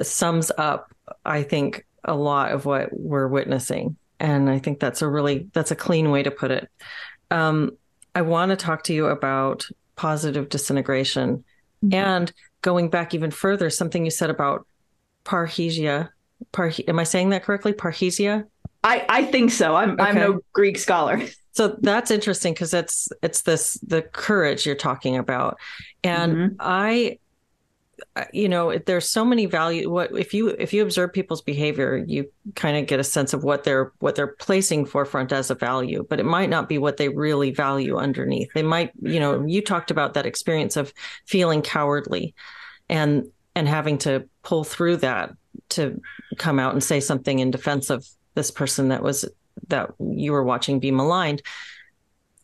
[0.02, 0.94] sums up
[1.24, 5.70] I think a lot of what we're witnessing and I think that's a really that's
[5.70, 6.68] a clean way to put it.
[7.30, 7.78] Um,
[8.14, 11.44] I want to talk to you about positive disintegration
[11.84, 11.94] mm-hmm.
[11.94, 14.66] and going back even further something you said about
[15.24, 16.10] parrhesia.
[16.52, 17.72] Parhe- am I saying that correctly?
[17.72, 18.44] Parrhesia?
[18.82, 19.74] I, I think so.
[19.74, 20.02] I'm okay.
[20.02, 21.20] I'm no Greek scholar.
[21.52, 25.56] So that's interesting because it's it's this the courage you're talking about,
[26.02, 26.54] and mm-hmm.
[26.58, 27.18] I,
[28.16, 29.90] Uh, you know, there's so many value.
[29.90, 33.42] What if you if you observe people's behavior, you kind of get a sense of
[33.42, 36.96] what they're what they're placing forefront as a value, but it might not be what
[36.96, 38.48] they really value underneath.
[38.54, 40.92] They might, you know, you talked about that experience of
[41.26, 42.34] feeling cowardly,
[42.88, 43.24] and
[43.56, 45.30] and having to pull through that
[45.70, 46.00] to
[46.38, 49.24] come out and say something in defense of this person that was
[49.68, 51.42] that you were watching be maligned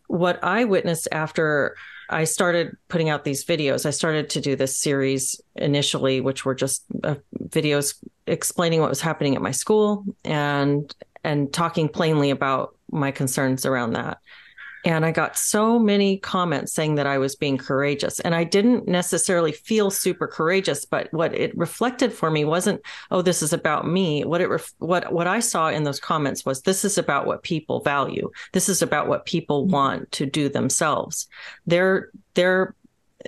[0.07, 1.77] what i witnessed after
[2.11, 3.87] i started putting out these videos.
[3.87, 7.95] I started to do this series initially which were just uh, videos
[8.27, 10.95] explaining what was happening at my school and
[11.25, 14.19] and talking plainly about my concerns around that
[14.85, 18.19] and I got so many comments saying that I was being courageous.
[18.21, 23.21] And I didn't necessarily feel super courageous, but what it reflected for me wasn't, oh,
[23.21, 24.25] this is about me.
[24.25, 27.43] What it ref- what what I saw in those comments was this is about what
[27.43, 28.31] people value.
[28.53, 29.73] This is about what people mm-hmm.
[29.73, 31.29] want to do themselves.
[31.67, 32.75] They're they're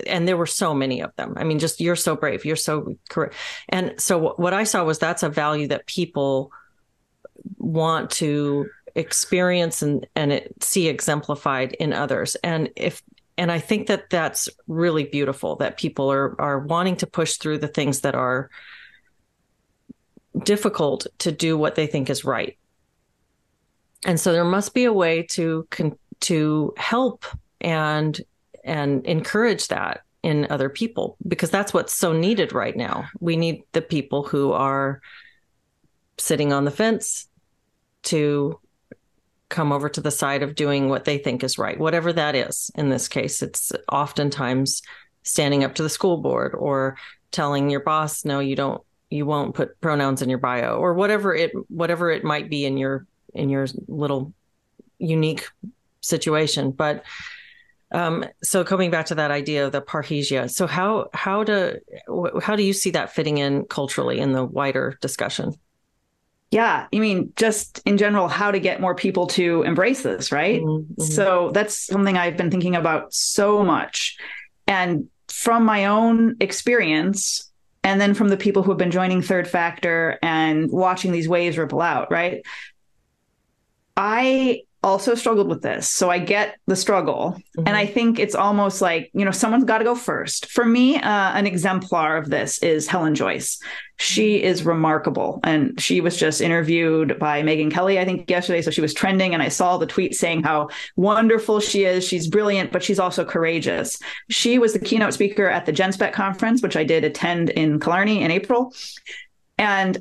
[0.06, 1.34] and there were so many of them.
[1.36, 3.34] I mean, just you're so brave, you're so correct.
[3.68, 6.50] And so what I saw was that's a value that people
[7.58, 12.36] want to experience and and it, see exemplified in others.
[12.42, 13.02] And if
[13.38, 17.56] and i think that that's really beautiful that people are are wanting to push through
[17.56, 18.50] the things that are
[20.42, 22.56] difficult to do what they think is right.
[24.04, 25.66] And so there must be a way to
[26.20, 27.24] to help
[27.60, 28.20] and
[28.64, 33.08] and encourage that in other people because that's what's so needed right now.
[33.20, 35.00] We need the people who are
[36.18, 37.28] sitting on the fence
[38.04, 38.58] to
[39.52, 42.72] come over to the side of doing what they think is right, whatever that is.
[42.74, 44.82] In this case, it's oftentimes
[45.22, 46.96] standing up to the school board or
[47.30, 51.34] telling your boss, no, you don't, you won't put pronouns in your bio or whatever
[51.34, 54.32] it, whatever it might be in your, in your little
[54.98, 55.46] unique
[56.00, 56.72] situation.
[56.72, 57.04] But,
[57.92, 61.78] um, so coming back to that idea of the parrhesia, so how how do
[62.40, 65.52] how do you see that fitting in culturally in the wider discussion?
[66.52, 70.62] Yeah i mean just in general how to get more people to embrace this right?
[70.62, 71.02] Mm-hmm.
[71.02, 74.16] so that's something i've been thinking about so much.
[74.68, 77.50] And from my own experience
[77.82, 81.58] and then from the people who have been joining third factor and watching these waves
[81.58, 82.44] ripple out right?
[83.96, 85.88] I also struggled with this.
[85.88, 87.36] So I get the struggle.
[87.56, 87.68] Mm-hmm.
[87.68, 90.50] And I think it's almost like, you know, someone's got to go first.
[90.50, 93.60] For me, uh, an exemplar of this is Helen Joyce.
[93.98, 94.46] She mm-hmm.
[94.46, 95.40] is remarkable.
[95.44, 98.62] And she was just interviewed by Megyn Kelly, I think, yesterday.
[98.62, 99.34] So she was trending.
[99.34, 102.06] And I saw the tweet saying how wonderful she is.
[102.06, 103.98] She's brilliant, but she's also courageous.
[104.30, 108.22] She was the keynote speaker at the Genspect conference, which I did attend in Killarney
[108.22, 108.74] in April.
[109.58, 109.98] And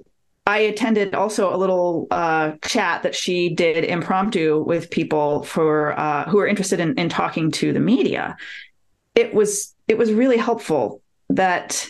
[0.52, 6.30] I attended also a little uh, chat that she did impromptu with people for uh,
[6.30, 8.36] who are interested in, in talking to the media.
[9.16, 11.88] It was it was really helpful that.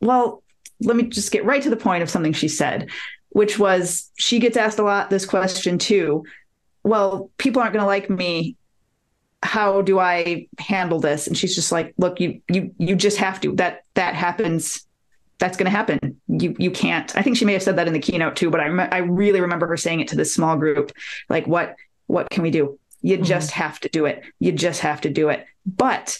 [0.00, 0.42] Well,
[0.80, 2.90] let me just get right to the point of something she said,
[3.30, 6.24] which was she gets asked a lot this question too.
[6.82, 8.56] Well, people aren't going to like me
[9.42, 11.26] how do I handle this?
[11.26, 13.54] And she's just like, look, you you you just have to.
[13.56, 14.86] That that happens
[15.44, 16.18] that's going to happen.
[16.26, 17.14] You you can't.
[17.16, 18.98] I think she may have said that in the keynote too, but I rem- I
[18.98, 20.90] really remember her saying it to this small group.
[21.28, 21.76] Like what
[22.06, 22.78] what can we do?
[23.02, 23.24] You mm-hmm.
[23.24, 24.22] just have to do it.
[24.38, 25.44] You just have to do it.
[25.66, 26.18] But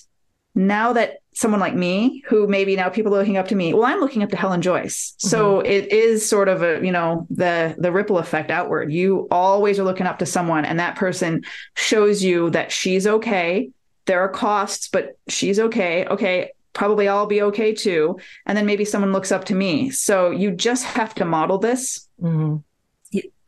[0.54, 3.84] now that someone like me, who maybe now people are looking up to me, well,
[3.84, 5.12] I'm looking up to Helen Joyce.
[5.12, 5.28] Mm-hmm.
[5.28, 8.92] So it is sort of a, you know, the the ripple effect outward.
[8.92, 11.44] You always are looking up to someone, and that person
[11.76, 13.70] shows you that she's okay.
[14.04, 16.04] There are costs, but she's okay.
[16.04, 18.18] Okay, probably I'll be okay too.
[18.46, 19.90] And then maybe someone looks up to me.
[19.90, 22.08] So you just have to model this.
[22.20, 22.56] Mm-hmm.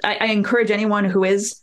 [0.04, 1.60] I, I encourage anyone who is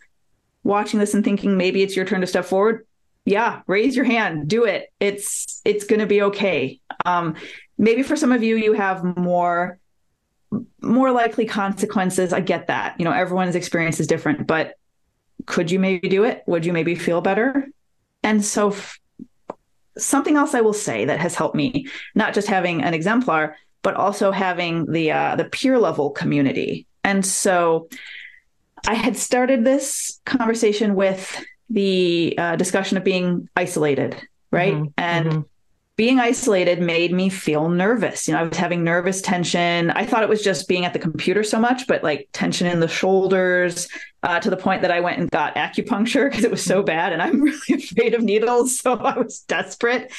[0.64, 2.86] watching this and thinking maybe it's your turn to step forward.
[3.26, 4.92] yeah, raise your hand, do it.
[5.00, 6.80] It's it's going to be okay.
[7.06, 7.36] Um,
[7.78, 9.80] maybe for some of you, you have more
[10.82, 12.34] more likely consequences.
[12.34, 13.00] I get that.
[13.00, 14.76] You know, everyone's experience is different, but
[15.46, 16.44] could you maybe do it?
[16.48, 17.68] Would you maybe feel better?
[18.24, 19.00] And so, f-
[19.98, 23.96] something else I will say that has helped me, not just having an exemplar, but
[23.96, 26.88] also having the uh, the peer level community.
[27.04, 27.90] And so,
[28.88, 34.16] I had started this conversation with the uh, discussion of being isolated,
[34.52, 34.74] right?
[34.74, 34.86] Mm-hmm.
[34.98, 35.42] And mm-hmm.
[35.96, 38.28] Being isolated made me feel nervous.
[38.28, 39.92] You know, I was having nervous tension.
[39.92, 42.80] I thought it was just being at the computer so much, but like tension in
[42.80, 43.88] the shoulders
[44.24, 47.14] uh, to the point that I went and got acupuncture because it was so bad.
[47.14, 48.80] And I'm really afraid of needles.
[48.80, 50.12] So I was desperate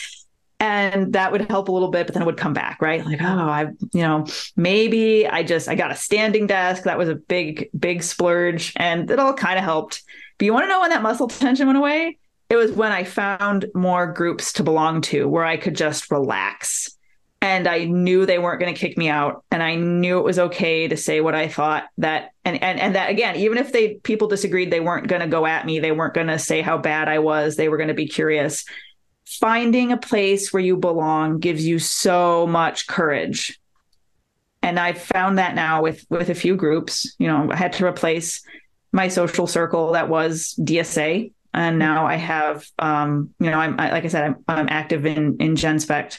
[0.60, 3.20] and that would help a little bit but then it would come back right like
[3.20, 7.16] oh i you know maybe i just i got a standing desk that was a
[7.16, 10.04] big big splurge and it all kind of helped
[10.38, 12.16] but you want to know when that muscle tension went away
[12.54, 16.90] it was when i found more groups to belong to where i could just relax.
[17.42, 20.38] And i knew they weren't going to kick me out and i knew it was
[20.38, 23.94] okay to say what i thought that and and, and that again even if they
[23.96, 26.78] people disagreed they weren't going to go at me they weren't going to say how
[26.78, 28.64] bad i was they were going to be curious.
[29.26, 33.58] Finding a place where you belong gives you so much courage.
[34.62, 37.84] And i've found that now with with a few groups you know i had to
[37.84, 38.42] replace
[38.92, 43.90] my social circle that was dsa and now i have um you know i'm I,
[43.90, 46.18] like i said i'm, I'm active in in genspect.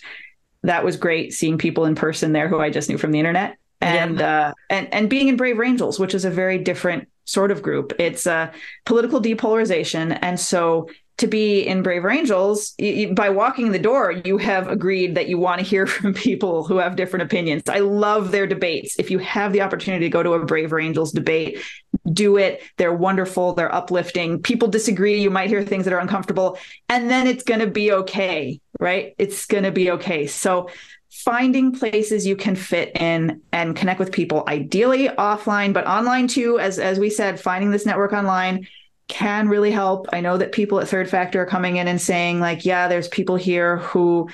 [0.63, 3.58] That was great seeing people in person there who i just knew from the internet.
[3.82, 4.48] And yeah.
[4.48, 7.93] uh and and being in Braver Angels which is a very different sort of group.
[8.00, 8.52] It's a
[8.86, 10.17] political depolarization.
[10.21, 12.75] And so to be in Braver Angels,
[13.13, 16.78] by walking the door, you have agreed that you want to hear from people who
[16.78, 17.63] have different opinions.
[17.67, 18.97] I love their debates.
[18.99, 21.63] If you have the opportunity to go to a Braver Angels debate,
[22.12, 22.62] do it.
[22.78, 23.54] They're wonderful.
[23.54, 24.41] They're uplifting.
[24.41, 25.21] People disagree.
[25.21, 26.58] You might hear things that are uncomfortable,
[26.89, 29.15] and then it's going to be okay, right?
[29.17, 30.28] It's going to be okay.
[30.28, 30.69] So,
[31.10, 36.60] finding places you can fit in and connect with people, ideally offline, but online too.
[36.60, 38.67] As as we said, finding this network online
[39.08, 40.08] can really help.
[40.12, 43.08] I know that people at Third Factor are coming in and saying, like, yeah, there's
[43.08, 44.30] people here who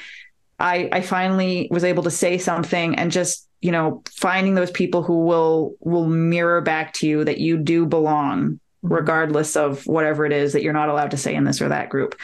[0.60, 5.04] I I finally was able to say something and just, you know, finding those people
[5.04, 8.54] who will will mirror back to you that you do belong,
[8.84, 8.94] mm-hmm.
[8.94, 11.90] regardless of whatever it is that you're not allowed to say in this or that
[11.90, 12.18] group.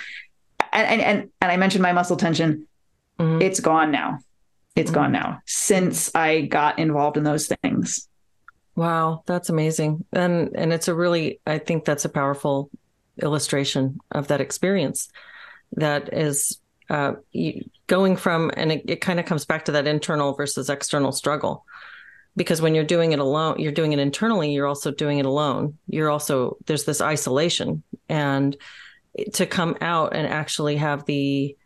[0.72, 2.68] And and and, and I mentioned my muscle tension.
[3.20, 3.42] Mm-hmm.
[3.42, 4.20] It's gone now.
[4.76, 5.00] It's mm-hmm.
[5.00, 8.08] gone now since I got involved in those things.
[8.78, 10.06] Wow, that's amazing.
[10.14, 12.70] And and it's a really I think that's a powerful
[13.22, 15.10] illustration of that experience
[15.72, 17.14] that is uh,
[17.88, 21.66] going from and it, it kind of comes back to that internal versus external struggle.
[22.36, 25.80] Because when you're doing it alone you're doing it internally you're also doing it alone.
[25.88, 27.82] You're also there's this isolation.
[28.08, 28.56] And
[29.34, 31.58] to come out and actually have the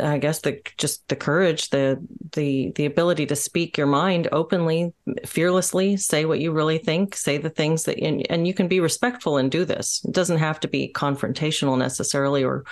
[0.00, 4.92] I guess the just the courage, the the the ability to speak your mind openly,
[5.26, 8.80] fearlessly, say what you really think, say the things that and, and you can be
[8.80, 10.04] respectful and do this.
[10.04, 12.64] It doesn't have to be confrontational necessarily or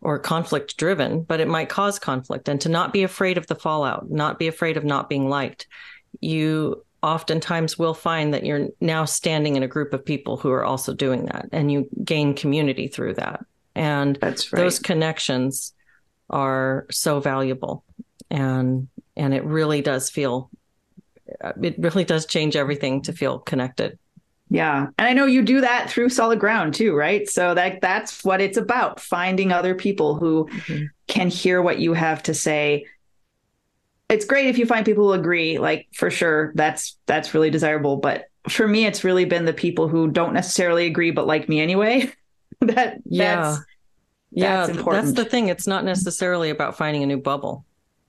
[0.00, 3.54] or conflict driven, but it might cause conflict and to not be afraid of the
[3.54, 5.68] fallout, not be afraid of not being liked.
[6.20, 10.64] You oftentimes will find that you're now standing in a group of people who are
[10.64, 13.44] also doing that and you gain community through that.
[13.74, 14.60] And That's right.
[14.60, 15.72] those connections
[16.32, 17.84] are so valuable.
[18.30, 20.50] And and it really does feel
[21.62, 23.98] it really does change everything to feel connected.
[24.48, 24.88] Yeah.
[24.98, 27.28] And i know you do that through solid ground too right?
[27.28, 30.84] So that that's what it's about finding other people who mm-hmm.
[31.06, 32.86] can hear what you have to say.
[34.08, 37.96] It's great if you find people who agree like for sure that's that's really desirable.
[37.96, 41.60] But for me it's really been the people who don't necessarily agree but like me
[41.60, 42.12] anyway.
[42.60, 43.40] That yeah.
[43.40, 43.58] that's
[44.32, 45.48] yeah, that's, that's, the thing.
[45.48, 47.64] It's not necessarily about finding a new bubble.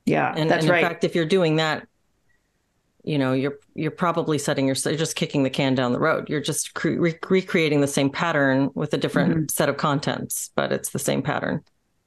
[0.06, 0.84] Yeah, and, that's and right.
[0.84, 1.88] In fact, if you're doing that,
[3.04, 6.30] you know, you're you're probably setting your you're just kicking the can down the road.
[6.30, 9.50] You're just cre- re- recreating the same pattern with a different mm-hmm.
[9.50, 11.62] set of contents, but it's the same pattern.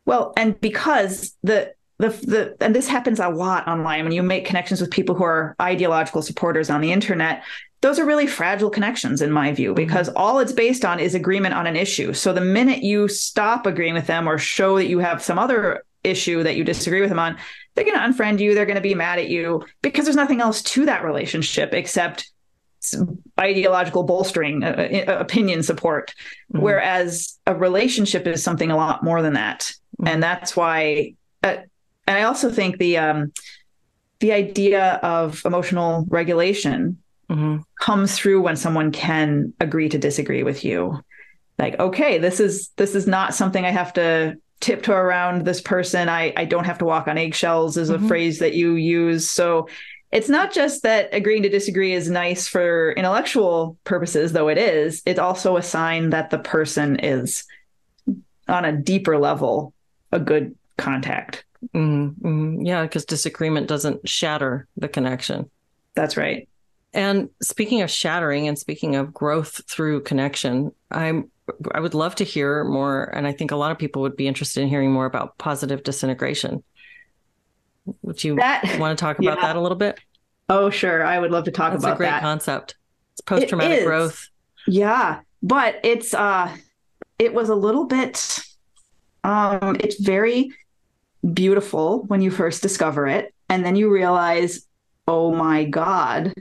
[0.07, 4.47] Well, and because the the the and this happens a lot online when you make
[4.47, 7.43] connections with people who are ideological supporters on the internet
[7.81, 10.19] those are really fragile connections in my view because mm-hmm.
[10.19, 13.95] all it's based on is agreement on an issue so the minute you stop agreeing
[13.95, 17.19] with them or show that you have some other issue that you disagree with them
[17.19, 17.37] on
[17.75, 20.41] they're going to unfriend you they're going to be mad at you because there's nothing
[20.41, 22.31] else to that relationship except
[23.41, 26.15] ideological bolstering uh, uh, opinion support
[26.53, 26.63] mm-hmm.
[26.63, 30.07] whereas a relationship is something a lot more than that mm-hmm.
[30.09, 31.13] and that's why
[31.43, 31.57] uh,
[32.07, 33.33] and i also think the um
[34.21, 36.97] the idea of emotional regulation
[37.31, 37.59] mm-hmm.
[37.81, 41.01] comes through when someone can agree to disagree with you.
[41.59, 46.09] like okay this is this is not something i have to tiptoe around this person
[46.09, 48.09] i i don't have to walk on eggshells is a mm-hmm.
[48.09, 49.69] phrase that you use so
[50.13, 55.03] it's not just that agreeing to disagree is nice for intellectual purposes though it is
[55.05, 57.45] it's also a sign that the person is
[58.49, 59.75] on a deeper level
[60.13, 62.27] a good contact mm-hmm.
[62.27, 62.65] mm-hmm.
[62.65, 65.51] yeah because disagreement doesn't shatter the connection
[65.95, 66.49] that's right
[66.97, 71.31] and speaking of shattering and speaking of growth through connection i'm
[71.73, 74.27] I would love to hear more, and I think a lot of people would be
[74.27, 76.63] interested in hearing more about positive disintegration.
[78.03, 79.47] Would you that, want to talk about yeah.
[79.47, 80.01] that a little bit?
[80.49, 81.05] Oh, sure.
[81.05, 82.21] I would love to talk That's about a great that.
[82.21, 82.77] concept.
[83.13, 84.29] It's post traumatic growth.
[84.67, 86.55] Yeah, but it's uh,
[87.19, 88.41] it was a little bit.
[89.23, 90.53] Um, it's very
[91.33, 94.67] beautiful when you first discover it, and then you realize,
[95.07, 96.35] oh my god,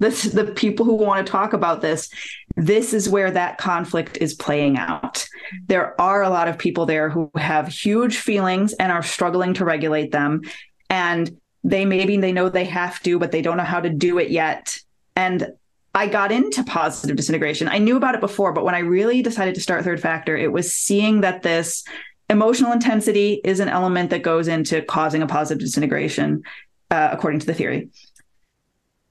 [0.00, 2.10] the people who want to talk about this
[2.56, 5.26] this is where that conflict is playing out.
[5.68, 9.64] There are a lot of people there who have huge feelings and are struggling to
[9.64, 10.42] regulate them.
[10.88, 14.18] And they maybe they know they have to, but they don't know how to do
[14.18, 14.78] it yet.
[15.16, 15.52] And
[15.94, 17.68] I got into positive disintegration.
[17.68, 20.52] I knew about it before, but when I really decided to start Third Factor, it
[20.52, 21.84] was seeing that this
[22.28, 26.42] emotional intensity is an element that goes into causing a positive disintegration,
[26.90, 27.88] uh, according to the theory.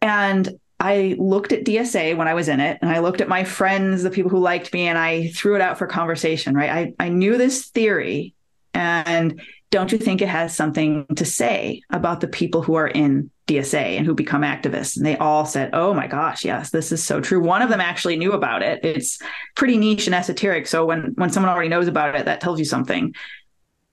[0.02, 3.44] And I looked at DSA when I was in it, and I looked at my
[3.44, 6.70] friends, the people who liked me, and I threw it out for conversation, right?
[6.70, 8.34] I, I knew this theory.
[8.74, 13.30] And don't you think it has something to say about the people who are in
[13.48, 14.96] DSA and who become activists?
[14.96, 17.42] And they all said, oh my gosh, yes, this is so true.
[17.42, 18.80] One of them actually knew about it.
[18.84, 19.20] It's
[19.56, 20.66] pretty niche and esoteric.
[20.66, 23.14] So when, when someone already knows about it, that tells you something.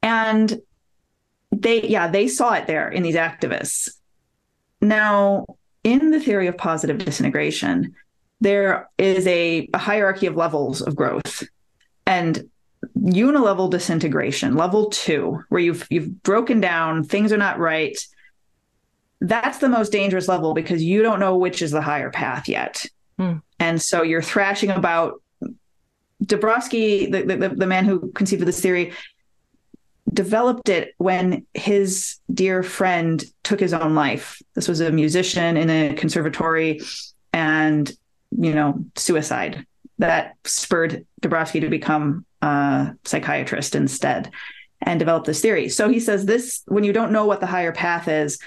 [0.02, 0.60] And
[1.50, 3.90] they, yeah, they saw it there in these activists.
[4.80, 5.46] Now,
[5.86, 7.94] in the theory of positive disintegration,
[8.40, 11.44] there is a, a hierarchy of levels of growth.
[12.08, 12.50] And
[12.98, 17.96] unilevel disintegration, level two, where you've you've broken down, things are not right.
[19.20, 22.84] That's the most dangerous level because you don't know which is the higher path yet.
[23.16, 23.36] Hmm.
[23.60, 25.22] And so you're thrashing about
[26.24, 28.92] Dabrowski, the, the, the man who conceived of this theory,
[30.12, 34.40] developed it when his dear friend took his own life.
[34.54, 36.80] This was a musician in a conservatory
[37.32, 37.90] and,
[38.30, 39.66] you know, suicide
[39.98, 44.30] that spurred Dabrowski to become a psychiatrist instead
[44.82, 45.68] and develop this theory.
[45.68, 48.38] So he says this when you don't know what the higher path is,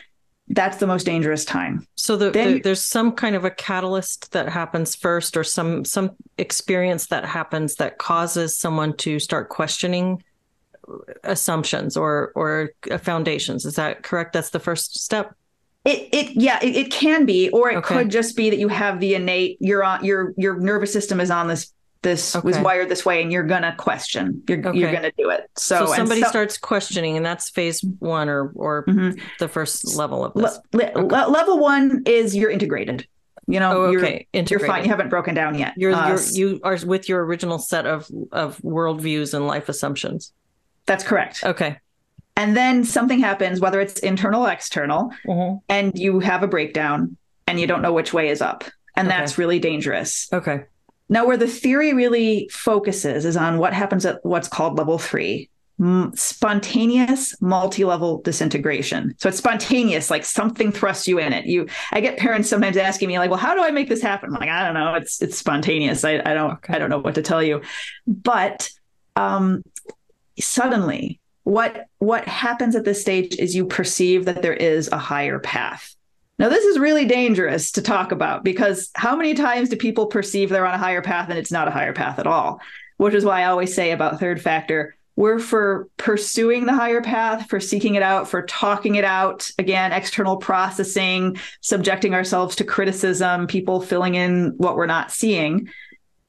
[0.49, 1.85] that's the most dangerous time.
[1.95, 6.11] So the, the, there's some kind of a catalyst that happens first or some some
[6.37, 10.23] experience that happens that causes someone to start questioning
[11.23, 13.65] assumptions or or foundations.
[13.65, 14.33] Is that correct?
[14.33, 15.35] That's the first step.
[15.85, 17.95] It it yeah it, it can be, or it okay.
[17.95, 21.31] could just be that you have the innate your on your your nervous system is
[21.31, 22.45] on this this okay.
[22.45, 24.77] was wired this way and you're gonna question you're okay.
[24.77, 28.51] you're gonna do it so, so somebody so, starts questioning and that's phase one or
[28.55, 29.19] or mm-hmm.
[29.39, 31.25] the first level of this le- okay.
[31.25, 33.05] level one is you're integrated
[33.47, 36.21] you know oh, okay you're, you're, fine you haven't broken down yet you're, uh, you're
[36.31, 40.31] you are with your original set of of worldviews and life assumptions
[40.89, 41.43] that's correct.
[41.43, 41.77] Okay.
[42.35, 45.57] And then something happens, whether it's internal or external, mm-hmm.
[45.69, 47.15] and you have a breakdown
[47.45, 48.63] and you don't know which way is up.
[48.95, 49.15] And okay.
[49.15, 50.27] that's really dangerous.
[50.33, 50.63] Okay.
[51.07, 55.49] Now, where the theory really focuses is on what happens at what's called level three
[56.13, 62.17] spontaneous multi-level disintegration so it's spontaneous like something thrusts you in it you i get
[62.17, 64.65] parents sometimes asking me like well how do i make this happen I'm like i
[64.65, 66.73] don't know it's it's spontaneous i, I don't okay.
[66.73, 67.61] i don't know what to tell you
[68.05, 68.69] but
[69.15, 69.63] um,
[70.39, 75.39] suddenly what what happens at this stage is you perceive that there is a higher
[75.39, 75.95] path.
[76.37, 80.49] Now this is really dangerous to talk about because how many times do people perceive
[80.49, 82.61] they're on a higher path and it's not a higher path at all?
[82.97, 87.49] Which is why i always say about third factor we're for pursuing the higher path
[87.49, 89.51] for seeking it out for talking it out.
[89.59, 95.69] Again external processing subjecting ourselves to criticism people filling in what we're not seeing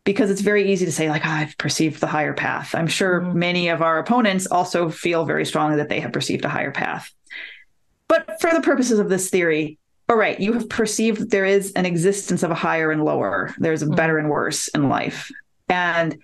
[0.05, 2.75] because it's very easy to say like oh, i've perceived the higher path.
[2.75, 3.39] I'm sure mm-hmm.
[3.39, 7.13] many of our opponents also feel very strongly that they have perceived a higher path.
[8.09, 9.79] But for the purposes of this theory
[10.09, 13.55] all right you have perceived there is an existence of a higher and lower.
[13.59, 13.95] There's a mm-hmm.
[13.95, 15.31] better and worse in life.
[15.69, 16.19] And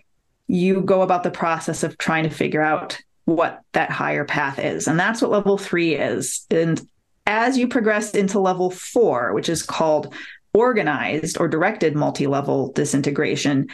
[0.49, 4.87] you go about the process of trying to figure out what that higher path is.
[4.87, 6.47] And that's what level 3 is.
[6.51, 6.81] And
[7.27, 10.14] as you progress into level 4 which is called
[10.57, 13.69] organized or directed multi-level disintegration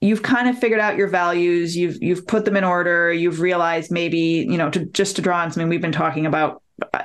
[0.00, 3.90] you've kind of figured out your values you've you've put them in order you've realized
[3.90, 6.62] maybe you know to just to draw on something we've been talking about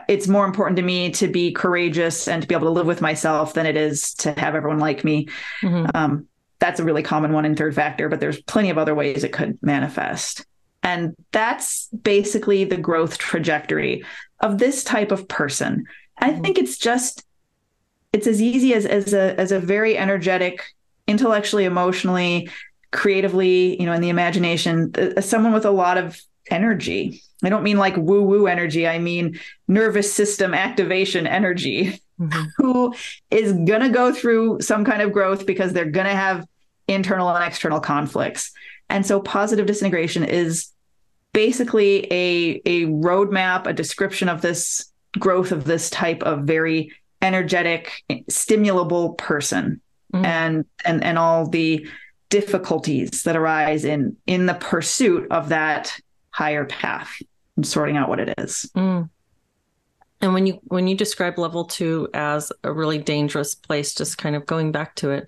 [0.08, 3.02] it's more important to me to be courageous and to be able to live with
[3.02, 5.28] myself than it is to have everyone like me
[5.64, 5.86] mm-hmm.
[5.96, 6.28] um,
[6.64, 9.34] that's a really common one in third factor, but there's plenty of other ways it
[9.34, 10.46] could manifest.
[10.82, 14.06] And that's basically the growth trajectory
[14.40, 15.84] of this type of person.
[16.18, 16.42] I mm-hmm.
[16.42, 17.26] think it's just
[18.14, 20.64] it's as easy as as a as a very energetic,
[21.08, 22.50] intellectually, emotionally,
[22.92, 27.22] creatively, you know, in the imagination, as someone with a lot of energy.
[27.44, 28.88] I don't mean like woo woo energy.
[28.88, 32.00] I mean nervous system activation energy.
[32.20, 32.44] Mm-hmm.
[32.58, 32.94] Who
[33.32, 36.46] is going to go through some kind of growth because they're going to have
[36.88, 38.52] internal and external conflicts.
[38.90, 40.70] And so positive disintegration is
[41.34, 46.92] basically a, a roadmap, a description of this growth of this type of very
[47.24, 49.82] energetic, stimulable person
[50.14, 50.26] mm.
[50.26, 51.88] and and and all the
[52.30, 55.98] difficulties that arise in in the pursuit of that
[56.30, 57.22] higher path
[57.56, 58.70] and sorting out what it is.
[58.76, 59.10] Mm.
[60.22, 64.36] And when you when you describe level two as a really dangerous place, just kind
[64.36, 65.28] of going back to it,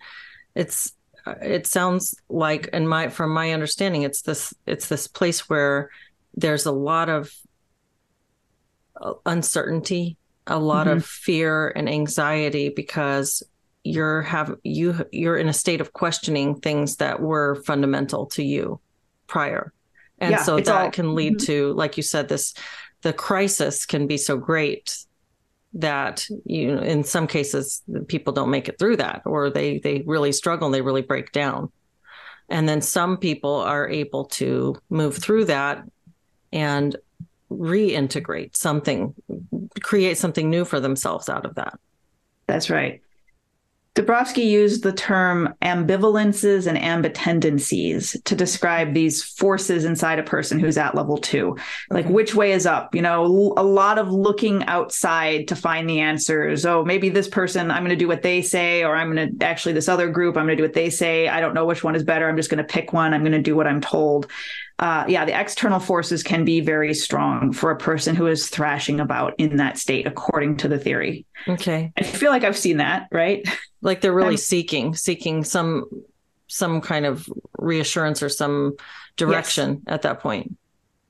[0.54, 0.94] it's
[1.42, 5.90] it sounds like and my from my understanding it's this it's this place where
[6.36, 7.34] there's a lot of
[9.02, 10.18] uh, uncertainty
[10.48, 10.98] a lot mm-hmm.
[10.98, 13.44] of fear and anxiety because
[13.84, 18.80] you're have you you're in a state of questioning things that were fundamental to you
[19.28, 19.72] prior
[20.18, 21.46] and yeah, so that all, can lead mm-hmm.
[21.46, 22.54] to like you said this
[23.02, 24.98] the crisis can be so great
[25.74, 30.04] that you know, in some cases people don't make it through that or they they
[30.06, 31.72] really struggle and they really break down
[32.50, 35.84] and then some people are able to move through that
[36.52, 36.96] and
[37.58, 39.14] reintegrate something
[39.82, 41.80] create something new for themselves out of that
[42.48, 43.02] that's right
[43.96, 50.78] Dabrowski used the term ambivalences and ambitendencies to describe these forces inside a person who's
[50.78, 51.56] at level two.
[51.90, 52.14] Like, mm-hmm.
[52.14, 52.94] which way is up?
[52.94, 53.24] You know,
[53.56, 56.66] a lot of looking outside to find the answers.
[56.66, 59.46] Oh, maybe this person, I'm going to do what they say, or I'm going to
[59.46, 61.30] actually, this other group, I'm going to do what they say.
[61.30, 62.28] I don't know which one is better.
[62.28, 63.14] I'm just going to pick one.
[63.14, 64.30] I'm going to do what I'm told.
[64.78, 69.00] Uh, yeah, the external forces can be very strong for a person who is thrashing
[69.00, 71.26] about in that state, according to the theory.
[71.48, 71.94] Okay.
[71.98, 73.48] I feel like I've seen that, right?
[73.86, 75.86] like they're really seeking seeking some
[76.48, 78.76] some kind of reassurance or some
[79.16, 79.94] direction yes.
[79.94, 80.58] at that point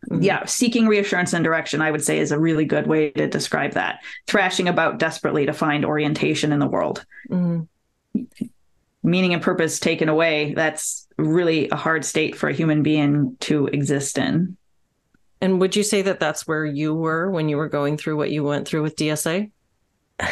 [0.09, 0.21] mm-hmm.
[0.21, 3.71] yeah seeking reassurance and direction i would say is a really good way to describe
[3.71, 7.63] that thrashing about desperately to find orientation in the world mm-hmm.
[9.01, 13.67] meaning and purpose taken away that's really a hard state for a human being to
[13.67, 14.57] exist in
[15.41, 18.31] and would you say that that's where you were when you were going through what
[18.31, 19.49] you went through with dsa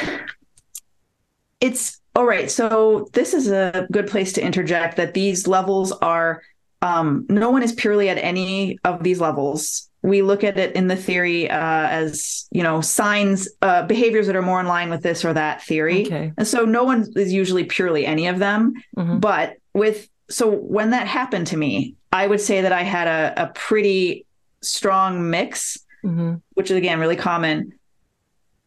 [1.60, 2.50] it's all right.
[2.52, 6.44] So this is a good place to interject that these levels are
[6.82, 9.90] um, no one is purely at any of these levels.
[10.02, 14.36] We look at it in the theory uh, as you know signs, uh, behaviors that
[14.36, 16.34] are more in line with this or that theory, okay.
[16.38, 18.74] and so no one is usually purely any of them.
[18.98, 19.20] Mm-hmm.
[19.20, 23.44] But with so when that happened to me, I would say that I had a,
[23.44, 24.26] a pretty
[24.62, 26.36] strong mix, mm-hmm.
[26.54, 27.74] which is again really common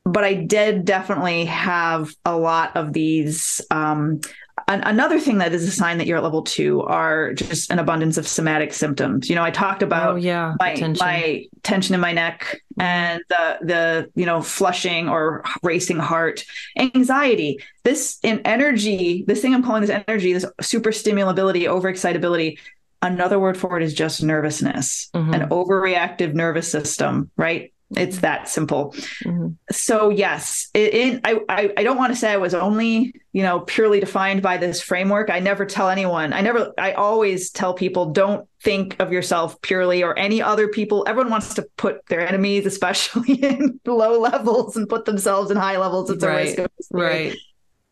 [0.06, 3.60] but I did definitely have a lot of these.
[3.72, 4.20] Um,
[4.68, 7.78] an- another thing that is a sign that you're at level two are just an
[7.78, 9.28] abundance of somatic symptoms.
[9.28, 11.06] You know, I talked about oh, yeah, my, tension.
[11.06, 16.44] my tension in my neck and the the you know flushing or racing heart,
[16.76, 17.60] anxiety.
[17.84, 22.58] This in energy, this thing I'm calling this energy, this super stimulability, overexcitability.
[23.02, 25.32] Another word for it is just nervousness, mm-hmm.
[25.32, 27.72] an overreactive nervous system, right?
[27.94, 28.92] It's that simple.
[29.24, 29.48] Mm-hmm.
[29.70, 33.44] So yes, it, it, I, I I don't want to say I was only you
[33.44, 35.30] know purely defined by this framework.
[35.30, 36.32] I never tell anyone.
[36.32, 36.72] I never.
[36.78, 41.04] I always tell people don't think of yourself purely or any other people.
[41.06, 45.78] Everyone wants to put their enemies, especially in low levels, and put themselves in high
[45.78, 46.10] levels.
[46.10, 46.38] It's right.
[46.38, 46.58] a risk.
[46.58, 47.36] Of right.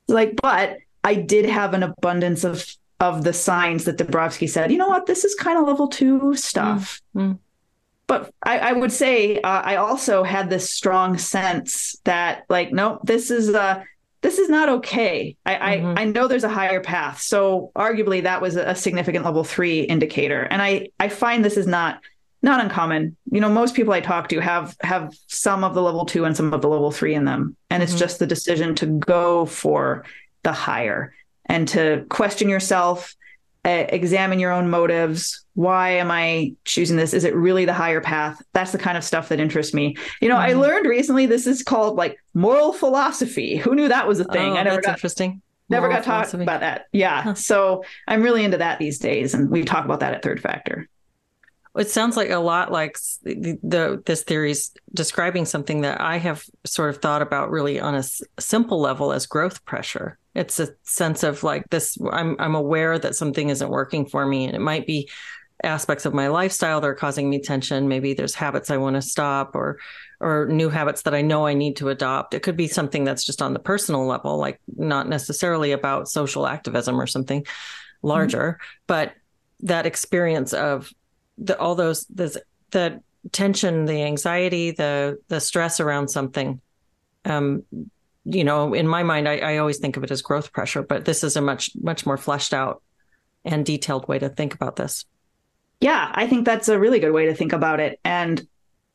[0.08, 2.66] Like, but I did have an abundance of
[2.98, 4.72] of the signs that Dabrowski said.
[4.72, 5.06] You know what?
[5.06, 7.00] This is kind of level two stuff.
[7.14, 7.34] Mm-hmm
[8.06, 13.00] but I, I, would say uh, I also had this strong sense that like, no,
[13.04, 13.82] this is uh
[14.20, 15.36] this is not okay.
[15.44, 15.98] I, mm-hmm.
[15.98, 17.20] I, I know there's a higher path.
[17.20, 20.42] So arguably that was a significant level three indicator.
[20.42, 22.00] And I I find this is not
[22.42, 23.16] not uncommon.
[23.30, 26.36] You know, most people I talk to have have some of the level two and
[26.36, 27.56] some of the level three in them.
[27.68, 27.90] And mm-hmm.
[27.90, 30.04] it's just the decision to go for
[30.42, 31.14] the higher
[31.46, 33.14] and to question yourself
[33.64, 35.44] uh, examine your own motives.
[35.54, 37.14] Why am I choosing this?
[37.14, 38.42] Is it really the higher path?
[38.52, 39.96] That's the kind of stuff that interests me.
[40.20, 40.50] You know, mm-hmm.
[40.50, 43.56] I learned recently this is called like moral philosophy.
[43.56, 44.52] Who knew that was a thing?
[44.52, 45.40] Oh, I never that's got, interesting.
[45.70, 46.86] Never got taught about that.
[46.92, 47.22] Yeah.
[47.22, 47.34] Huh.
[47.34, 49.32] So I'm really into that these days.
[49.32, 50.88] And we talk about that at Third Factor.
[51.76, 56.44] it sounds like a lot like the, the this theory's describing something that I have
[56.64, 60.18] sort of thought about really on a s- simple level as growth pressure.
[60.34, 64.44] It's a sense of like this I'm I'm aware that something isn't working for me
[64.46, 65.08] and it might be
[65.62, 67.88] aspects of my lifestyle that are causing me tension.
[67.88, 69.78] Maybe there's habits I want to stop or
[70.20, 72.34] or new habits that I know I need to adopt.
[72.34, 76.46] It could be something that's just on the personal level, like not necessarily about social
[76.46, 77.46] activism or something
[78.02, 78.82] larger, mm-hmm.
[78.86, 79.14] but
[79.60, 80.92] that experience of
[81.38, 83.00] the all those the the
[83.32, 86.60] tension, the anxiety, the the stress around something.
[87.24, 87.64] Um,
[88.24, 91.04] you know, in my mind, I, I always think of it as growth pressure, but
[91.04, 92.82] this is a much much more fleshed out
[93.44, 95.04] and detailed way to think about this.
[95.80, 98.00] Yeah, I think that's a really good way to think about it.
[98.04, 98.46] And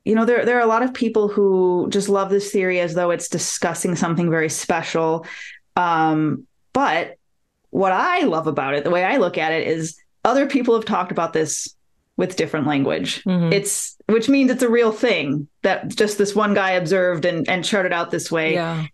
[0.06, 2.96] you know, there there are a lot of people who just love this theory as
[2.96, 5.26] though it's discussing something very special.
[5.76, 7.18] Um, but
[7.70, 10.86] what I love about it, the way I look at it, is other people have
[10.86, 11.76] talked about this
[12.18, 13.24] with different language.
[13.24, 13.54] Mm-hmm.
[13.54, 17.64] It's which means it's a real thing that just this one guy observed and and
[17.64, 18.56] charted out this way.
[18.56, 18.88] Yeah.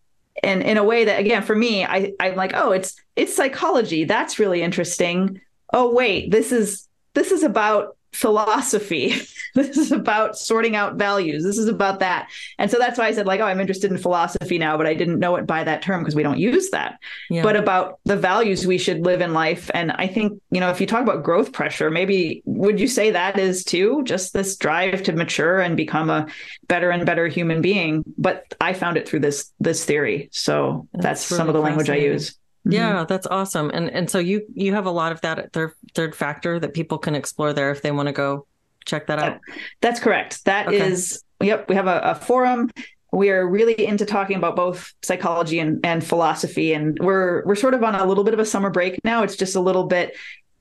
[0.44, 4.04] And in a way that again for me, I I'm like, oh, it's it's psychology.
[4.04, 5.42] That's really interesting.
[5.74, 9.14] Oh wait, this is this is about philosophy.
[9.56, 11.44] this is about sorting out values.
[11.44, 12.30] This is about that.
[12.58, 14.94] And so that's why I said, like, oh, I'm interested in philosophy now, but I
[14.94, 17.00] didn't know it by that term because we don't use that.
[17.30, 17.44] Yeah.
[17.44, 19.70] But about the values we should live in life.
[19.74, 23.12] And I think, you know, if you talk about growth pressure, maybe would you say
[23.12, 26.28] that is too just this drive to mature and become a
[26.68, 28.04] better and better human being?
[28.18, 30.30] But I found it through this this theory.
[30.32, 32.38] So that's, that's really some of the language I use.
[32.66, 32.72] Mm-hmm.
[32.72, 33.70] Yeah, that's awesome.
[33.74, 36.98] And and so you you have a lot of that third third factor that people
[36.98, 38.48] can explore there if they want to go
[38.86, 39.40] check that out.
[39.82, 40.46] That's correct.
[40.46, 40.80] That okay.
[40.80, 42.72] is yep, we have a, a forum
[43.16, 47.74] we are really into talking about both psychology and, and philosophy and we're we're sort
[47.74, 50.16] of on a little bit of a summer break now it's just a little bit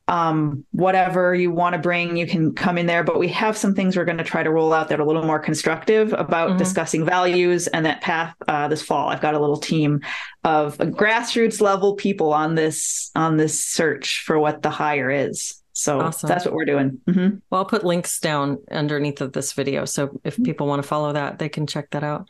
[0.07, 3.03] um, whatever you want to bring, you can come in there.
[3.03, 5.07] But we have some things we're going to try to roll out that are a
[5.07, 6.59] little more constructive about mm-hmm.
[6.59, 9.09] discussing values and that path uh, this fall.
[9.09, 10.01] I've got a little team
[10.45, 15.61] of grassroots level people on this on this search for what the higher is.
[15.73, 16.29] So awesome.
[16.29, 17.01] that's what we're doing.
[17.09, 17.37] Mm-hmm.
[17.51, 19.85] Well, I'll put links down underneath of this video.
[19.87, 20.45] So if mm-hmm.
[20.45, 22.29] people want to follow that, they can check that out.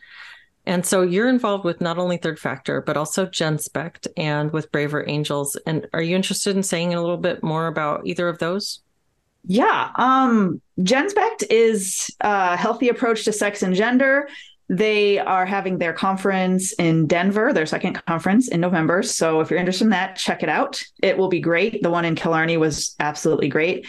[0.66, 5.06] And so you're involved with not only Third Factor, but also Genspect and with Braver
[5.08, 5.56] Angels.
[5.66, 8.80] And are you interested in saying a little bit more about either of those?
[9.46, 9.90] Yeah.
[9.96, 14.28] Um, Genspect is a healthy approach to sex and gender.
[14.70, 19.02] They are having their conference in Denver, their second conference in November.
[19.02, 20.82] So if you're interested in that, check it out.
[21.02, 21.82] It will be great.
[21.82, 23.86] The one in Killarney was absolutely great.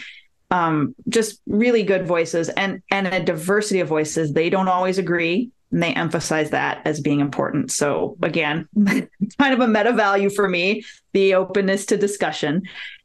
[0.50, 4.32] Um, just really good voices and and a diversity of voices.
[4.32, 7.70] They don't always agree and they emphasize that as being important.
[7.70, 12.62] So again, kind of a meta value for me, the openness to discussion.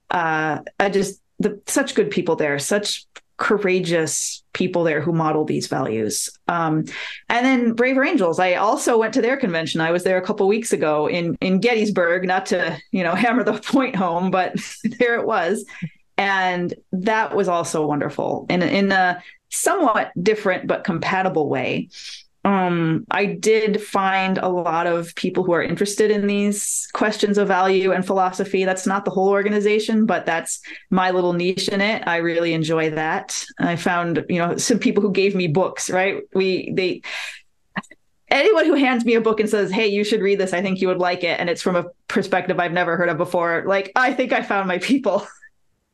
[0.09, 3.05] Uh, I just the such good people there, such
[3.36, 6.30] courageous people there who model these values.
[6.47, 6.86] Um,
[7.28, 9.82] and then Braver Angels, I also went to their convention.
[9.82, 13.43] I was there a couple weeks ago in in Gettysburg, not to you know hammer
[13.43, 14.55] the point home, but
[14.97, 15.65] there it was,
[16.17, 21.89] and that was also wonderful in in a somewhat different but compatible way
[22.44, 27.48] um, I did find a lot of people who are interested in these questions of
[27.48, 28.66] value and philosophy.
[28.66, 32.08] That's not the whole organization, but that's my little niche in it.
[32.08, 33.46] I really enjoy that.
[33.60, 36.24] I found, you know, some people who gave me books, right?
[36.34, 37.02] We, they,
[38.30, 40.82] anyone who hands me a book and says, Hey, you should read this, I think
[40.82, 41.39] you would like it.
[41.39, 43.66] And it's from a perspective I've never heard of before.
[43.68, 45.28] Like, I think I found my people.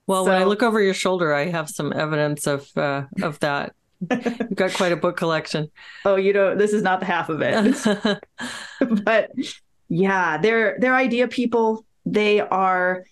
[0.08, 3.40] Well, so, when I look over your shoulder, I have some evidence of uh, of
[3.40, 3.76] that.
[4.00, 5.70] You've got quite a book collection.
[6.06, 8.22] Oh, you know, this is not the half of it.
[9.04, 9.32] but
[9.90, 11.86] yeah, they're they're idea people.
[12.06, 13.06] They are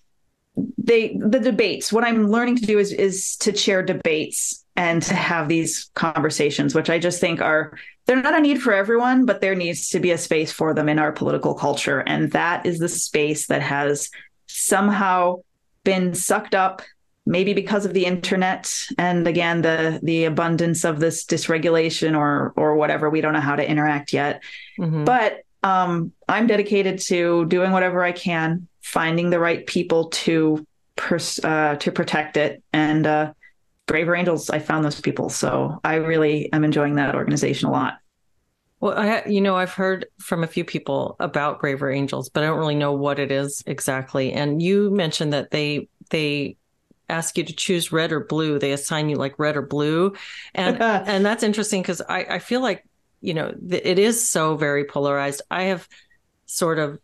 [0.77, 1.91] they the debates.
[1.91, 6.75] What I'm learning to do is is to chair debates and to have these conversations,
[6.75, 9.99] which I just think are they're not a need for everyone, but there needs to
[9.99, 12.01] be a space for them in our political culture.
[12.01, 14.09] And that is the space that has
[14.47, 15.37] somehow
[15.83, 16.81] been sucked up
[17.25, 22.75] maybe because of the internet and again the the abundance of this dysregulation or or
[22.75, 24.43] whatever we don't know how to interact yet
[24.79, 25.03] mm-hmm.
[25.05, 30.65] but um, i'm dedicated to doing whatever i can finding the right people to
[30.95, 33.31] pers- uh, to protect it and uh,
[33.87, 37.97] braver angels i found those people so i really am enjoying that organization a lot
[38.81, 42.47] well, I, you know, I've heard from a few people about Braver Angels, but I
[42.47, 44.33] don't really know what it is exactly.
[44.33, 46.57] And you mentioned that they they
[47.09, 48.59] ask you to choose red or blue.
[48.59, 50.13] They assign you like red or blue,
[50.53, 52.85] and and that's interesting because I I feel like
[53.21, 55.41] you know it is so very polarized.
[55.49, 55.87] I have
[56.45, 56.99] sort of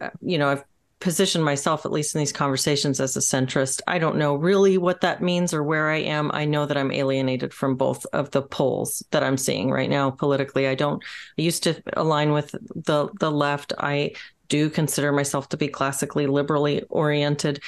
[0.00, 0.64] uh, you know I've
[1.02, 3.80] positioned myself, at least in these conversations, as a centrist.
[3.88, 6.30] I don't know really what that means or where I am.
[6.32, 10.10] I know that I'm alienated from both of the poles that I'm seeing right now
[10.10, 10.68] politically.
[10.68, 11.02] I don't.
[11.38, 13.72] I used to align with the the left.
[13.78, 14.12] I
[14.48, 17.62] do consider myself to be classically liberally oriented.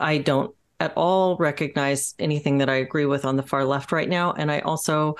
[0.00, 4.08] I don't at all recognize anything that I agree with on the far left right
[4.08, 5.16] now, and I also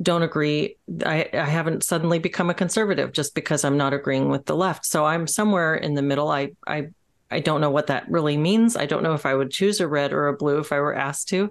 [0.00, 0.76] don't agree.
[1.04, 4.84] I, I haven't suddenly become a conservative just because I'm not agreeing with the left.
[4.84, 6.28] So I'm somewhere in the middle.
[6.28, 6.88] I I
[7.30, 8.76] I don't know what that really means.
[8.76, 10.94] I don't know if I would choose a red or a blue if I were
[10.94, 11.50] asked to.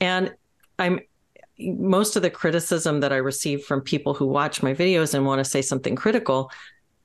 [0.00, 0.34] And
[0.78, 1.00] I'm
[1.58, 5.38] most of the criticism that I receive from people who watch my videos and want
[5.38, 6.50] to say something critical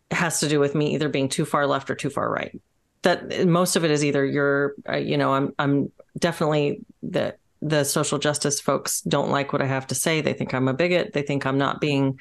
[0.10, 2.60] has to do with me either being too far left or too far right.
[3.04, 7.84] That most of it is either you're, uh, you know, I'm I'm definitely the the
[7.84, 10.22] social justice folks don't like what I have to say.
[10.22, 11.14] They think I'm a bigot.
[11.14, 12.20] They think I'm not being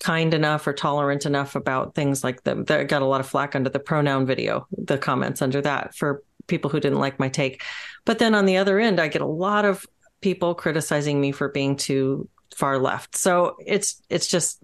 [0.00, 3.54] kind enough or tolerant enough about things like the, that got a lot of flack
[3.54, 7.62] under the pronoun video, the comments under that for people who didn't like my take.
[8.04, 9.86] But then on the other end, I get a lot of
[10.20, 13.16] people criticizing me for being too far left.
[13.16, 14.62] So it's it's just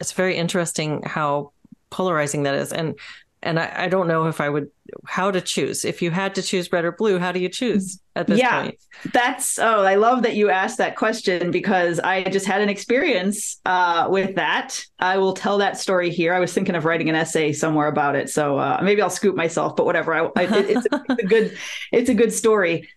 [0.00, 1.52] it's very interesting how
[1.90, 2.72] polarizing that is.
[2.72, 2.98] And
[3.42, 4.70] and I, I, don't know if I would
[5.06, 5.84] how to choose.
[5.84, 8.62] If you had to choose red or blue, how do you choose at this yeah,
[8.62, 8.78] point?
[9.12, 13.60] That's oh, I love that you asked that question because I just had an experience
[13.64, 14.84] uh, with that.
[14.98, 16.34] I will tell that story here.
[16.34, 19.34] I was thinking of writing an essay somewhere about it, so uh, maybe I'll scoop
[19.34, 19.76] myself.
[19.76, 21.58] But whatever, I, I, it, it's, a, it's a good
[21.90, 22.88] it's a good story.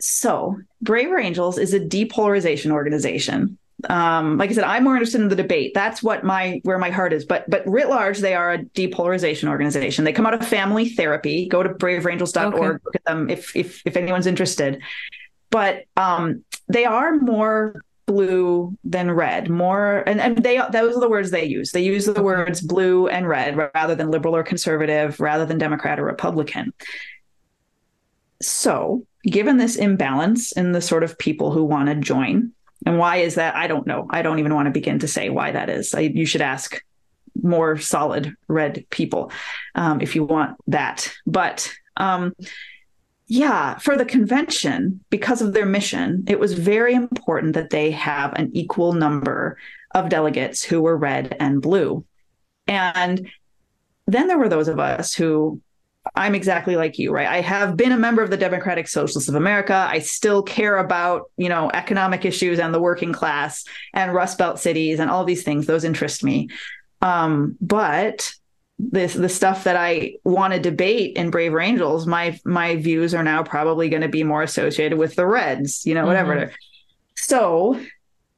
[0.00, 3.58] So, Braver Angels is a depolarization organization
[3.90, 5.72] um, like I said, I'm more interested in the debate.
[5.74, 7.24] That's what my where my heart is.
[7.24, 10.04] But but writ large, they are a depolarization organization.
[10.04, 11.48] They come out of family therapy.
[11.48, 12.54] Go to braverangels.org.
[12.54, 12.78] Okay.
[12.84, 14.82] Look at them if if if anyone's interested.
[15.50, 19.50] But um, they are more blue than red.
[19.50, 21.72] More and and they those are the words they use.
[21.72, 25.98] They use the words blue and red rather than liberal or conservative, rather than Democrat
[25.98, 26.72] or Republican.
[28.42, 32.52] So, given this imbalance in the sort of people who want to join
[32.86, 33.56] and why is that?
[33.56, 34.06] I don't know.
[34.10, 35.94] I don't even want to begin to say why that is.
[35.94, 36.82] I, you should ask
[37.42, 39.32] more solid red people
[39.74, 41.12] um, if you want that.
[41.26, 42.34] But um,
[43.26, 48.34] yeah, for the convention, because of their mission, it was very important that they have
[48.34, 49.58] an equal number
[49.94, 52.04] of delegates who were red and blue.
[52.66, 53.30] And
[54.06, 55.60] then there were those of us who
[56.14, 57.26] I'm exactly like you, right?
[57.26, 59.86] I have been a member of the Democratic Socialists of America.
[59.88, 64.58] I still care about, you know, economic issues and the working class and Rust Belt
[64.58, 65.66] cities and all these things.
[65.66, 66.50] Those interest me.
[67.00, 68.34] Um, but
[68.78, 73.22] this the stuff that I want to debate in Braver Angels, my my views are
[73.22, 76.36] now probably going to be more associated with the Reds, you know, whatever.
[76.36, 76.54] Mm-hmm.
[77.16, 77.80] So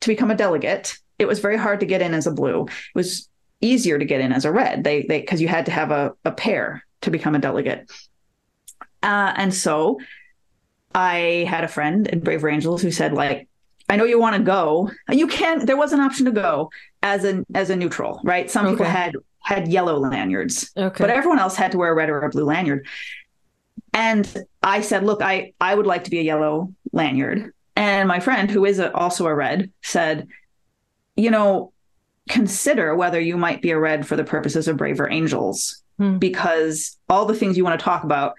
[0.00, 2.66] to become a delegate, it was very hard to get in as a blue.
[2.66, 3.28] It was
[3.60, 4.84] easier to get in as a red.
[4.84, 7.90] They they because you had to have a, a pair to become a delegate.
[9.02, 9.98] Uh, and so
[10.94, 13.48] I had a friend in Braver Angels who said, like,
[13.88, 14.90] I know you want to go.
[15.10, 15.66] You can't.
[15.66, 16.70] There was an option to go
[17.02, 18.50] as a as a neutral, right?
[18.50, 18.72] Some okay.
[18.72, 20.96] people had had yellow lanyards, okay.
[20.98, 22.86] but everyone else had to wear a red or a blue lanyard.
[23.94, 24.26] And
[24.62, 27.52] I said, look, I I would like to be a yellow lanyard.
[27.76, 30.26] And my friend, who is a, also a red, said,
[31.14, 31.72] you know,
[32.28, 36.18] consider whether you might be a red for the purposes of Braver Angels hmm.
[36.18, 38.34] because all the things you want to talk about,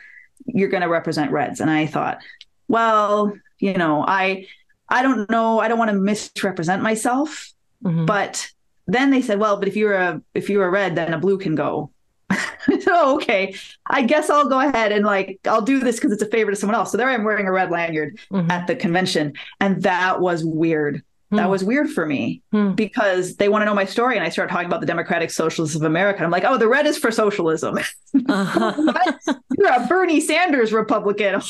[0.45, 1.59] you're going to represent Reds.
[1.59, 2.19] And I thought,
[2.67, 4.47] well, you know, I
[4.89, 7.51] I don't know, I don't want to misrepresent myself,
[7.83, 8.05] mm-hmm.
[8.05, 8.49] but
[8.87, 11.37] then they said, well, but if you're a if you're a red, then a blue
[11.37, 11.91] can go.
[12.81, 13.55] so okay,
[13.85, 16.57] I guess I'll go ahead and like I'll do this because it's a favor to
[16.57, 16.91] someone else.
[16.91, 18.49] So there I'm wearing a red lanyard mm-hmm.
[18.51, 21.49] at the convention, and that was weird that hmm.
[21.49, 22.71] was weird for me hmm.
[22.71, 25.75] because they want to know my story and i start talking about the democratic socialists
[25.75, 27.77] of america i'm like oh the red is for socialism
[28.29, 29.33] uh-huh.
[29.57, 31.41] you're a bernie sanders republican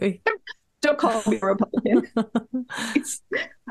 [0.80, 2.06] don't call me a republican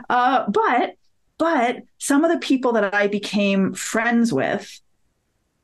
[0.10, 0.96] uh, but
[1.38, 4.80] but some of the people that i became friends with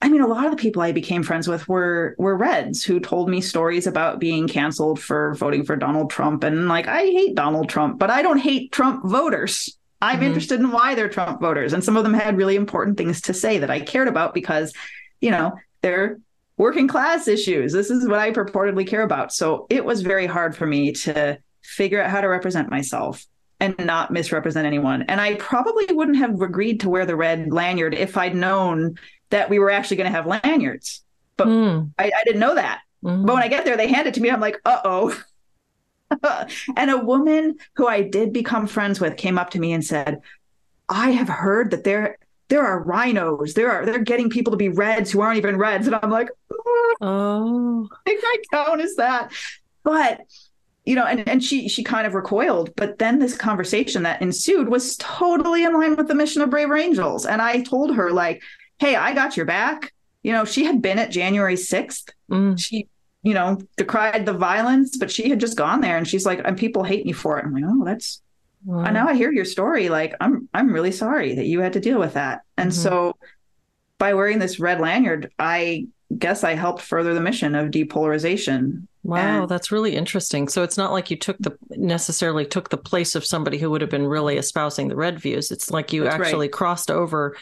[0.03, 2.99] I mean, a lot of the people I became friends with were were Reds who
[2.99, 7.35] told me stories about being canceled for voting for Donald Trump, and like I hate
[7.35, 9.77] Donald Trump, but I don't hate Trump voters.
[10.01, 10.25] I'm mm-hmm.
[10.25, 13.33] interested in why they're Trump voters, and some of them had really important things to
[13.33, 14.73] say that I cared about because,
[15.21, 16.19] you know, they're
[16.57, 17.71] working class issues.
[17.71, 19.33] This is what I purportedly care about.
[19.33, 23.25] So it was very hard for me to figure out how to represent myself
[23.61, 25.03] and not misrepresent anyone.
[25.03, 28.99] And I probably wouldn't have agreed to wear the red lanyard if I'd known
[29.33, 31.01] that we were actually going to have lanyards.
[31.37, 31.91] But mm.
[31.97, 32.81] I, I, didn't know that.
[33.03, 33.25] Mm.
[33.25, 34.29] But when I get there, they hand it to me.
[34.29, 35.19] I'm like, uh oh.
[36.77, 40.21] and a woman who I did become friends with came up to me and said,
[40.87, 42.19] I have heard that there
[42.49, 43.55] there are RINOs.
[43.55, 45.87] There are they're getting people to be reds who aren't even reds.
[45.87, 47.89] And I'm like, oh, oh.
[47.91, 49.31] I think I count as that.
[49.83, 50.21] But
[50.85, 52.75] you know, and, and she she kind of recoiled.
[52.75, 56.77] But then this conversation that ensued was totally in line with the mission of Braver
[56.77, 57.25] Angels.
[57.25, 58.43] And I told her, like,
[58.83, 59.93] hey, I got your back.
[60.23, 62.09] You know, she had been at January 6th.
[62.29, 62.59] Mm.
[62.59, 62.87] She,
[63.23, 66.57] you know, decried the violence, but she had just gone there and she's like, and
[66.57, 67.45] people hate me for it.
[67.45, 68.21] I'm like, oh, that's
[68.65, 68.83] wow.
[68.91, 69.87] now I hear your story.
[69.87, 72.41] Like, I'm I'm really sorry that you had to deal with that.
[72.57, 72.81] And mm-hmm.
[72.81, 73.15] so
[73.97, 78.87] by wearing this red lanyard, I guess I helped further the mission of depolarization.
[79.03, 80.49] Wow, and, that's really interesting.
[80.49, 83.81] So it's not like you took the necessarily took the place of somebody who would
[83.81, 85.51] have been really espousing the red views.
[85.51, 86.51] It's like you actually right.
[86.51, 87.37] crossed over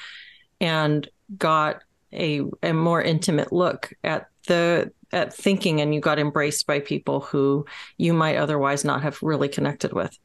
[0.62, 6.68] and got a a more intimate look at the at thinking and you got embraced
[6.68, 7.66] by people who
[7.98, 10.18] you might otherwise not have really connected with.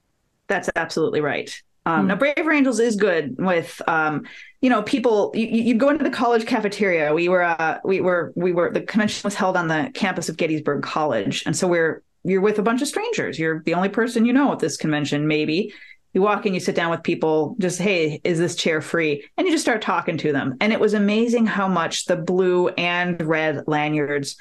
[0.49, 1.51] That's absolutely right.
[1.87, 2.09] Um, mm.
[2.09, 4.27] Now, Braver Angels is good with, um,
[4.61, 5.33] you know, people.
[5.35, 7.15] You, you go into the college cafeteria.
[7.15, 8.73] We were, uh, we were, we were.
[8.73, 12.59] The convention was held on the campus of Gettysburg College, and so we're you're with
[12.59, 13.39] a bunch of strangers.
[13.39, 15.73] You're the only person you know at this convention, maybe.
[16.17, 19.29] You walk in, you sit down with people, just, hey, is this chair free?
[19.37, 20.57] And you just start talking to them.
[20.63, 24.39] And it was amazing how much the blue and red lanyards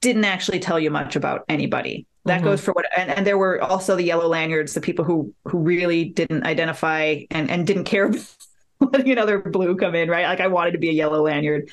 [0.00, 2.08] didn't actually tell you much about anybody.
[2.24, 2.46] That mm-hmm.
[2.46, 5.58] goes for what, and, and there were also the yellow lanyards, the people who who
[5.58, 8.10] really didn't identify and and didn't care
[8.80, 10.26] letting another blue come in, right?
[10.26, 11.70] Like I wanted to be a yellow lanyard.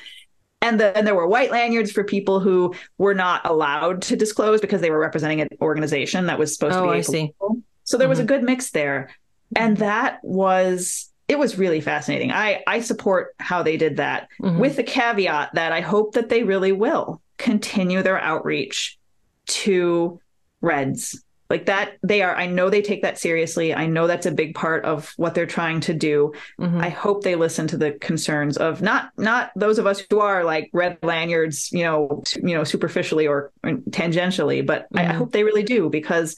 [0.62, 4.60] And, the, and there were white lanyards for people who were not allowed to disclose
[4.60, 6.98] because they were representing an organization that was supposed oh, to be.
[6.98, 7.34] I see.
[7.82, 8.10] So there mm-hmm.
[8.10, 8.28] was a mm-hmm.
[8.28, 9.10] good mix there,
[9.56, 12.32] and that was it was really fascinating.
[12.32, 14.58] I I support how they did that mm-hmm.
[14.58, 18.98] with the caveat that I hope that they really will continue their outreach
[19.46, 20.20] to
[20.60, 21.22] Reds.
[21.50, 23.74] Like that, they are, I know they take that seriously.
[23.74, 26.32] I know that's a big part of what they're trying to do.
[26.58, 26.80] Mm-hmm.
[26.80, 30.42] I hope they listen to the concerns of not not those of us who are
[30.42, 34.98] like red lanyards, you know, you know, superficially or, or tangentially, but mm-hmm.
[34.98, 35.18] I, I mm-hmm.
[35.18, 36.34] hope they really do because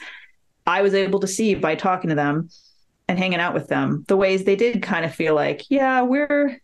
[0.67, 2.51] I was able to see by talking to them
[3.09, 6.61] and hanging out with them the ways they did kind of feel like, yeah, we're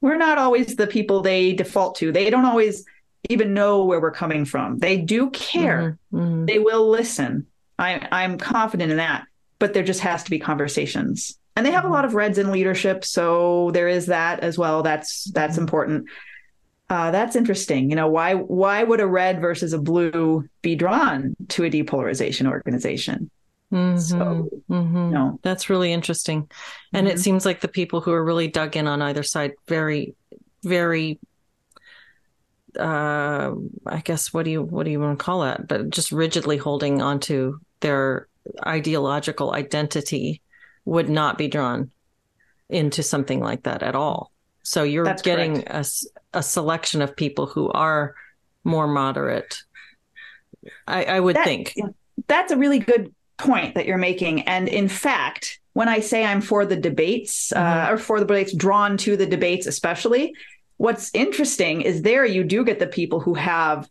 [0.00, 2.12] we're not always the people they default to.
[2.12, 2.84] They don't always
[3.28, 4.78] even know where we're coming from.
[4.78, 5.98] They do care.
[6.12, 6.44] Mm-hmm, mm-hmm.
[6.46, 7.46] They will listen.
[7.78, 9.26] I, I'm confident in that.
[9.58, 11.38] But there just has to be conversations.
[11.56, 11.94] And they have a mm-hmm.
[11.94, 14.82] lot of reds in leadership, so there is that as well.
[14.82, 15.62] That's that's mm-hmm.
[15.62, 16.08] important.
[16.90, 17.88] Uh, that's interesting.
[17.88, 22.46] You know, why why would a red versus a blue be drawn to a depolarization
[22.46, 23.30] organization?
[23.72, 25.10] Mm-hmm, so, mm-hmm.
[25.10, 25.40] No.
[25.42, 26.48] That's really interesting.
[26.92, 27.16] And mm-hmm.
[27.16, 30.14] it seems like the people who are really dug in on either side very,
[30.62, 31.18] very
[32.78, 33.54] uh,
[33.86, 35.66] I guess what do you what do you want to call that?
[35.66, 38.28] But just rigidly holding onto their
[38.66, 40.42] ideological identity
[40.84, 41.90] would not be drawn
[42.68, 44.30] into something like that at all.
[44.62, 45.84] So you're That's getting a,
[46.32, 48.14] a selection of people who are
[48.64, 49.62] more moderate.
[50.86, 51.74] I, I would that, think.
[52.26, 54.42] That's a really good point that you're making.
[54.42, 57.90] And in fact, when I say I'm for the debates uh, mm-hmm.
[57.90, 60.34] uh, or for the debates, drawn to the debates, especially,
[60.78, 63.88] what's interesting is there you do get the people who have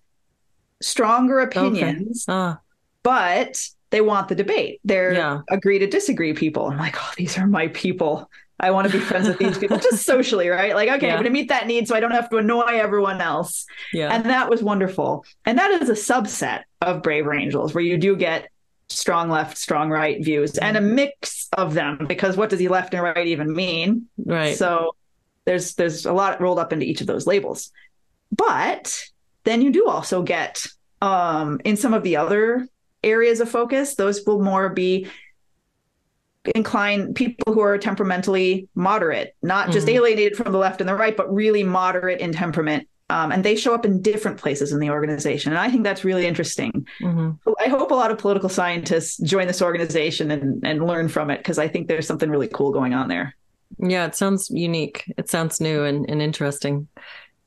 [0.82, 2.38] stronger opinions, okay.
[2.38, 2.56] uh.
[3.04, 4.80] but they want the debate.
[4.84, 5.42] They're yeah.
[5.50, 6.68] agree to disagree people.
[6.68, 8.30] I'm like, oh, these are my people.
[8.60, 10.74] I want to be friends with these people just socially, right?
[10.74, 11.14] Like, okay, yeah.
[11.14, 13.66] I'm going to meet that need so I don't have to annoy everyone else.
[13.94, 14.14] Yeah.
[14.14, 15.26] And that was wonderful.
[15.46, 18.50] And that is a subset of Braver Angels where you do get
[18.90, 22.94] strong left, strong right views and a mix of them because what does he left
[22.94, 24.08] and right even mean?
[24.18, 24.56] Right.
[24.56, 24.96] So
[25.46, 27.72] there's there's a lot rolled up into each of those labels.
[28.32, 29.04] But
[29.44, 30.66] then you do also get
[31.02, 32.68] um, in some of the other
[33.04, 35.08] areas of focus, those will more be
[36.54, 39.98] inclined people who are temperamentally moderate, not just mm-hmm.
[39.98, 42.88] alienated from the left and the right, but really moderate in temperament.
[43.10, 45.52] Um, and they show up in different places in the organization.
[45.52, 46.88] And I think that's really interesting.
[47.00, 47.52] Mm-hmm.
[47.60, 51.38] I hope a lot of political scientists join this organization and, and learn from it
[51.38, 53.36] because I think there's something really cool going on there.
[53.78, 55.12] Yeah, it sounds unique.
[55.18, 56.88] It sounds new and, and interesting.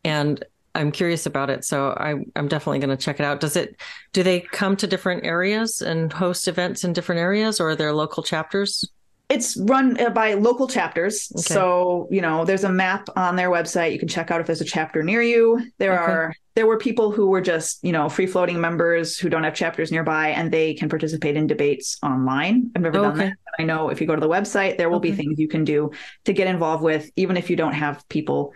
[0.05, 0.45] And
[0.77, 1.65] I'm curious about it.
[1.65, 3.41] So I, I'm definitely going to check it out.
[3.41, 3.81] Does it,
[4.13, 7.93] do they come to different areas and host events in different areas or are there
[7.93, 8.89] local chapters?
[9.29, 11.31] It's run uh, by local chapters.
[11.35, 11.43] Okay.
[11.43, 13.93] So, you know, there's a map on their website.
[13.93, 15.70] You can check out if there's a chapter near you.
[15.79, 16.12] There okay.
[16.12, 19.55] are there were people who were just, you know, free floating members who don't have
[19.55, 22.70] chapters nearby and they can participate in debates online.
[22.74, 23.29] I've never oh, done okay.
[23.29, 23.37] that.
[23.61, 25.11] I know if you go to the website, there will okay.
[25.11, 25.91] be things you can do
[26.24, 28.55] to get involved with, even if you don't have people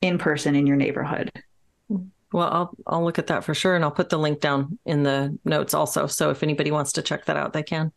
[0.00, 1.32] in person in your neighborhood.
[2.32, 5.02] Well, I'll I'll look at that for sure, and I'll put the link down in
[5.02, 6.06] the notes also.
[6.06, 7.92] So if anybody wants to check that out, they can.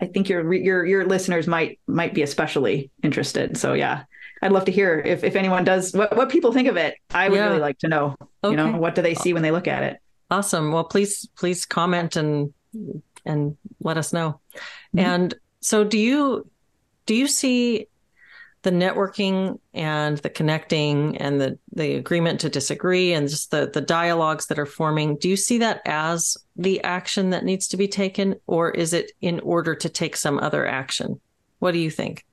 [0.00, 3.56] I think your your your listeners might might be especially interested.
[3.56, 4.04] So yeah,
[4.42, 6.94] I'd love to hear if, if anyone does what, what people think of it.
[7.10, 7.46] I would yeah.
[7.48, 8.16] really like to know.
[8.44, 8.50] Okay.
[8.50, 9.98] You know, what do they see when they look at it?
[10.30, 10.72] Awesome.
[10.72, 12.52] Well, please please comment and
[13.24, 14.40] and let us know.
[14.94, 14.98] Mm-hmm.
[14.98, 16.48] And so do you
[17.06, 17.88] do you see
[18.62, 23.80] the networking and the connecting and the the agreement to disagree and just the the
[23.80, 27.86] dialogues that are forming do you see that as the action that needs to be
[27.86, 31.20] taken or is it in order to take some other action?
[31.60, 32.24] What do you think?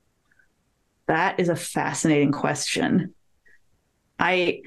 [1.06, 3.14] That is a fascinating question.
[4.18, 4.62] I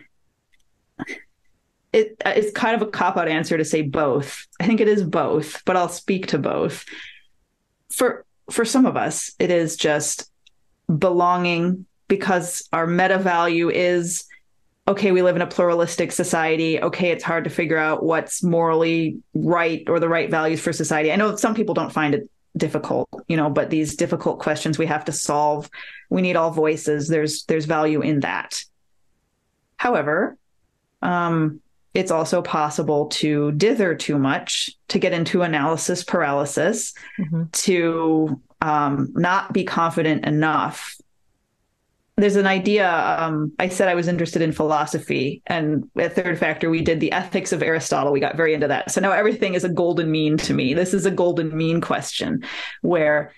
[1.91, 4.45] it, it's kind of a cop out answer to say both.
[4.60, 6.86] I think it is both but i'll speak to both.
[7.91, 10.28] For for some of us it is just
[10.98, 14.26] belonging because our meta value is
[14.88, 16.82] okay, we live in a pluralistic society.
[16.82, 21.12] Okay, it's hard to figure out what's morally right or the right values for society.
[21.12, 22.28] I know some people don't find it
[22.58, 25.70] difficult, you know, but these difficult questions we have to solve.
[26.10, 27.08] We need all voices.
[27.08, 28.64] There's there's value in that.
[29.78, 30.38] However,
[31.04, 31.62] um,
[31.94, 37.44] it's also possible to dither too much, to get into analysis paralysis, mm-hmm.
[37.52, 40.95] to um, not be confident enough.
[42.18, 42.91] There's an idea.
[42.91, 47.14] Um, I said I was interested in philosophy, and at Third Factor, we did the
[47.14, 48.12] ethics of Aristotle.
[48.12, 48.91] We got very into that.
[48.91, 50.74] So now everything is a golden mean to me.
[50.74, 52.43] This is a golden mean question
[52.82, 53.34] where,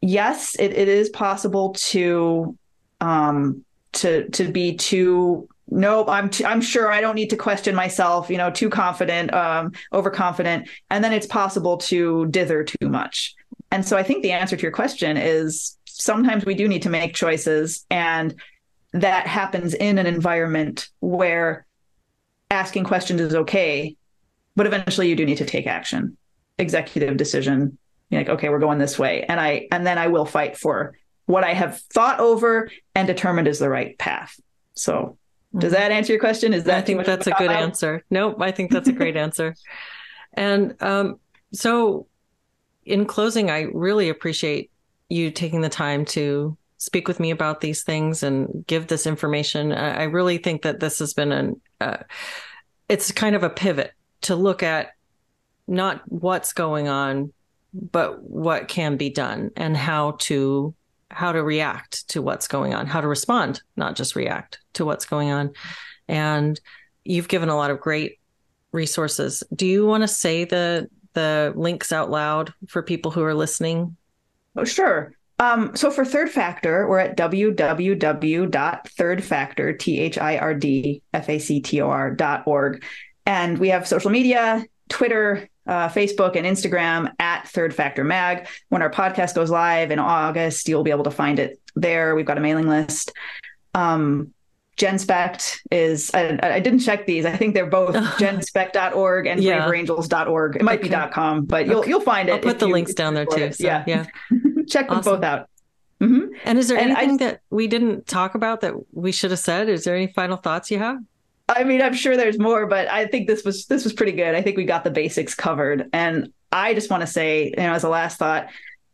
[0.00, 2.56] yes, it, it is possible to
[3.00, 8.28] um, to to be too nope i'm i'm sure i don't need to question myself
[8.28, 13.34] you know too confident um overconfident and then it's possible to dither too much
[13.70, 16.90] and so I think the answer to your question is sometimes we do need to
[16.90, 17.86] make choices.
[17.90, 18.34] And
[18.92, 21.66] that happens in an environment where
[22.50, 23.96] asking questions is okay,
[24.56, 26.16] but eventually you do need to take action,
[26.58, 27.78] executive decision.
[28.08, 29.22] You're like, okay, we're going this way.
[29.22, 30.96] And I, and then I will fight for
[31.26, 34.40] what I have thought over and determined is the right path.
[34.74, 35.16] So
[35.56, 36.52] does that answer your question?
[36.52, 37.62] Is that I think that's a good out?
[37.62, 38.04] answer.
[38.10, 38.40] Nope.
[38.40, 39.54] I think that's a great answer.
[40.34, 41.20] And um,
[41.52, 42.06] so
[42.90, 44.70] in closing, I really appreciate
[45.08, 49.72] you taking the time to speak with me about these things and give this information.
[49.72, 51.98] I, really think that this has been an, uh,
[52.88, 54.92] it's kind of a pivot to look at
[55.68, 57.32] not what's going on,
[57.74, 60.74] but what can be done and how to
[61.12, 65.04] how to react to what's going on, how to respond, not just react to what's
[65.04, 65.52] going on.
[66.06, 66.58] And
[67.04, 68.20] you've given a lot of great
[68.70, 69.42] resources.
[69.52, 73.96] Do you want to say the the links out loud for people who are listening?
[74.56, 75.14] Oh, sure.
[75.38, 81.02] Um, so for Third Factor, we're at www.thirdfactor, T-H-I-R-D,
[82.16, 82.84] dot org.
[83.24, 88.48] And we have social media, Twitter, uh, Facebook, and Instagram at Third Factor Mag.
[88.68, 92.14] When our podcast goes live in August, you'll be able to find it there.
[92.14, 93.14] We've got a mailing list.
[93.72, 94.34] Um,
[94.80, 97.26] Genspect is, I, I, didn't check these.
[97.26, 99.66] I think they're both genspect.org and yeah.
[99.66, 100.56] braverangels.org.
[100.56, 100.88] It might okay.
[100.88, 101.90] be .com, but you'll, okay.
[101.90, 102.32] you'll find it.
[102.32, 103.52] I'll put the links down there too.
[103.52, 103.84] So, yeah.
[103.86, 104.06] Yeah.
[104.68, 105.16] check them awesome.
[105.16, 105.50] both out.
[106.00, 106.32] Mm-hmm.
[106.46, 109.40] And is there and anything I, that we didn't talk about that we should have
[109.40, 109.68] said?
[109.68, 110.98] Is there any final thoughts you have?
[111.46, 114.34] I mean, I'm sure there's more, but I think this was this was pretty good.
[114.34, 115.90] I think we got the basics covered.
[115.92, 118.48] And I just want to say, you know, as a last thought,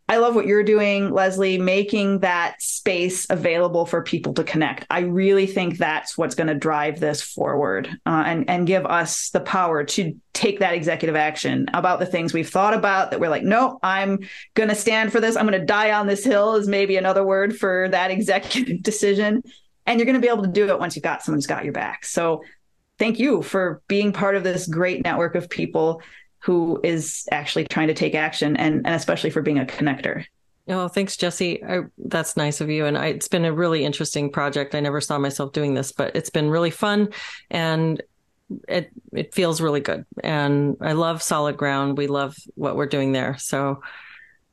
[0.09, 4.87] I love what you're doing, Leslie, making that space available for people to connect.
[4.89, 9.31] I really think that's what's going to drive this forward uh, and, and give us
[9.31, 13.31] the power to take that executive action about the things we've thought about that we're
[13.31, 14.21] like, no, I'm
[14.55, 15.35] going to stand for this.
[15.35, 19.43] I'm going to die on this hill, is maybe another word for that executive decision.
[19.87, 21.65] And you're going to be able to do it once you've got someone who's got
[21.65, 22.05] your back.
[22.05, 22.45] So
[22.99, 26.01] thank you for being part of this great network of people
[26.41, 30.25] who is actually trying to take action and, and especially for being a connector.
[30.69, 31.65] Oh, thanks, Jessie.
[31.65, 32.87] I, that's nice of you.
[32.87, 34.75] And I, it's been a really interesting project.
[34.75, 37.11] I never saw myself doing this, but it's been really fun
[37.51, 38.03] and
[38.69, 40.05] it it feels really good.
[40.23, 41.99] And I love Solid Ground.
[41.99, 43.37] We love what we're doing there.
[43.39, 43.83] So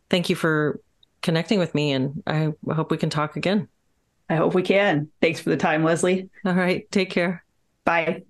[0.09, 0.79] thank you for
[1.21, 1.91] connecting with me.
[1.91, 3.67] And I hope we can talk again.
[4.29, 5.09] I hope we can.
[5.21, 6.29] Thanks for the time, Leslie.
[6.45, 6.89] All right.
[6.91, 7.43] Take care.
[7.85, 8.23] Bye.